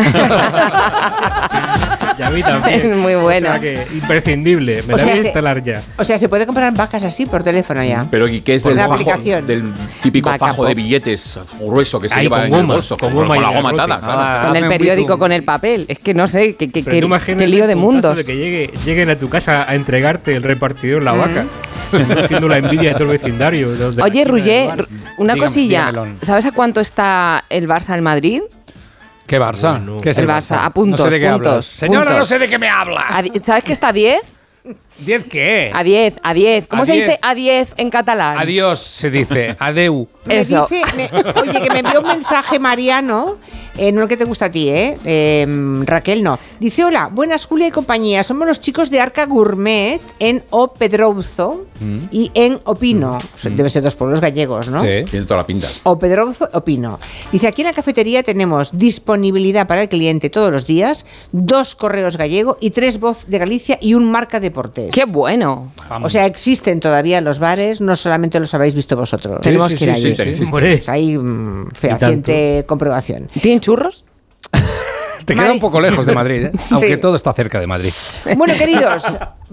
[2.18, 2.98] Y a mí también.
[3.02, 3.48] Muy bueno.
[3.48, 5.82] O sea que imprescindible, me O la sea, voy a se- instalar ya.
[5.96, 8.06] O sea, se puede comprar vacas así por teléfono ya.
[8.10, 9.46] Pero ¿y qué es del, la fajo- aplicación.
[9.46, 9.64] del
[10.02, 12.96] típico Vaca fajo de billetes grueso que se Ahí, lleva con en el goma, bolso?
[12.98, 14.48] con Con, goma con la goma atada, claro.
[14.48, 15.84] Con el periódico, con el papel.
[15.88, 17.00] Es que no sé, qué, qué, qué-
[17.46, 18.16] lío de mundos.
[18.16, 21.04] de que llegue, lleguen a tu casa a entregarte el repartidor Mm.
[21.04, 21.44] la vaca,
[22.26, 23.68] siendo la envidia de todo el vecindario.
[24.02, 24.86] Oye, bar.
[25.18, 25.86] una Dígame, cosilla.
[25.90, 26.16] dígamelo.
[26.22, 28.42] ¿Sabes a cuánto está el Barça en Madrid?
[29.26, 29.70] ¿Qué Barça?
[29.72, 30.00] Bueno.
[30.00, 30.64] ¿Qué es El el Barça, Barça?
[30.66, 31.66] a puntos, No sé de qué puntos, hablas.
[31.66, 32.18] Señora, puntos.
[32.18, 33.22] no sé de qué me habla.
[33.42, 34.22] ¿Sabes que está a 10?
[34.98, 35.70] ¿Diez qué?
[35.74, 36.66] A 10, a 10.
[36.68, 37.06] ¿Cómo A se 10.
[37.06, 38.38] dice a 10 en catalán?
[38.38, 39.56] Adiós, se dice.
[39.58, 40.08] Adeu.
[40.24, 40.66] Me Eso.
[40.70, 41.10] dice, me-
[41.40, 43.36] oye, que me envió un mensaje Mariano,
[43.76, 44.96] eh, no el que te gusta a ti, ¿eh?
[45.04, 45.46] Eh,
[45.84, 46.38] Raquel no.
[46.60, 51.66] Dice, hola, buenas Julia y compañía, somos los chicos de Arca Gourmet en O Pedrouzo
[52.10, 53.18] y en Opino.
[53.18, 54.80] O sea, Deben ser dos pueblos gallegos, ¿no?
[54.80, 55.04] Sí.
[55.10, 55.68] Tiene toda la pinta.
[55.82, 56.98] O Pedrouzo, Opino.
[57.30, 62.16] Dice, aquí en la cafetería tenemos disponibilidad para el cliente todos los días, dos correos
[62.16, 64.90] gallego y tres voz de Galicia y un marca deportes.
[64.94, 65.72] ¡Qué bueno!
[66.02, 69.38] O sea, existen todavía los bares, no solamente los habéis visto vosotros.
[69.38, 70.02] Sí, Tenemos sí, que ir sí, allí.
[70.02, 70.50] sí, Existen, existen.
[70.50, 73.28] Pues hay mm, fehaciente comprobación.
[73.40, 74.04] ¿Tienen churros?
[75.24, 76.52] Te queda un poco lejos de Madrid, ¿eh?
[76.70, 76.96] aunque Sí.
[77.00, 77.90] todo está cerca de Madrid.
[78.36, 79.04] Bueno, queridos,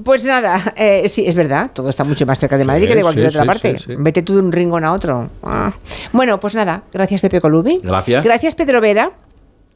[0.03, 2.95] pues nada, eh, sí, es verdad, todo está mucho más cerca de Madrid Sí, que
[2.95, 3.79] de cualquier sí, otra sí, parte.
[3.79, 3.93] sí, sí.
[3.97, 5.29] Vete tú de un rincón a otro.
[5.43, 5.71] Ah.
[6.11, 7.79] Bueno, pues nada, gracias Pepe Colubi.
[7.81, 8.21] Gracias.
[8.25, 9.11] Gracias Pedro Vera,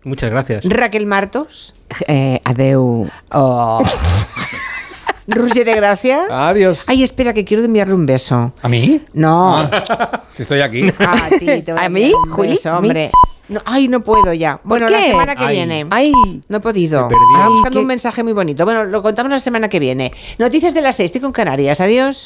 [0.03, 0.65] muchas gracias.
[0.65, 1.73] Raquel Martos,
[2.07, 3.09] Eh, adeu.
[3.31, 3.81] oh.
[5.27, 6.27] Ruge de Gracia.
[6.49, 6.83] Adiós.
[6.85, 8.53] Ay, espera, que quiero enviarle un beso.
[8.61, 9.01] ¿A mí?
[9.13, 9.67] No,
[10.31, 10.87] Si estoy aquí.
[10.99, 11.61] a ti.
[11.63, 12.49] te voy ¿A mí, Juli?
[12.49, 12.89] beso, ¿A mí?
[13.47, 14.59] No, ay, no puedo ya.
[14.63, 15.05] Bueno, la qué?
[15.07, 15.55] semana que Ay.
[15.55, 15.85] viene.
[15.91, 16.11] ¡Ay!
[16.49, 17.01] No he podido.
[17.03, 18.65] Estaba Ay, buscando qué- un mensaje muy bonito.
[18.65, 20.11] Bueno, lo contamos la semana que viene.
[20.39, 21.79] Noticias de las 6, estoy con Canarias.
[21.81, 22.13] Adiós.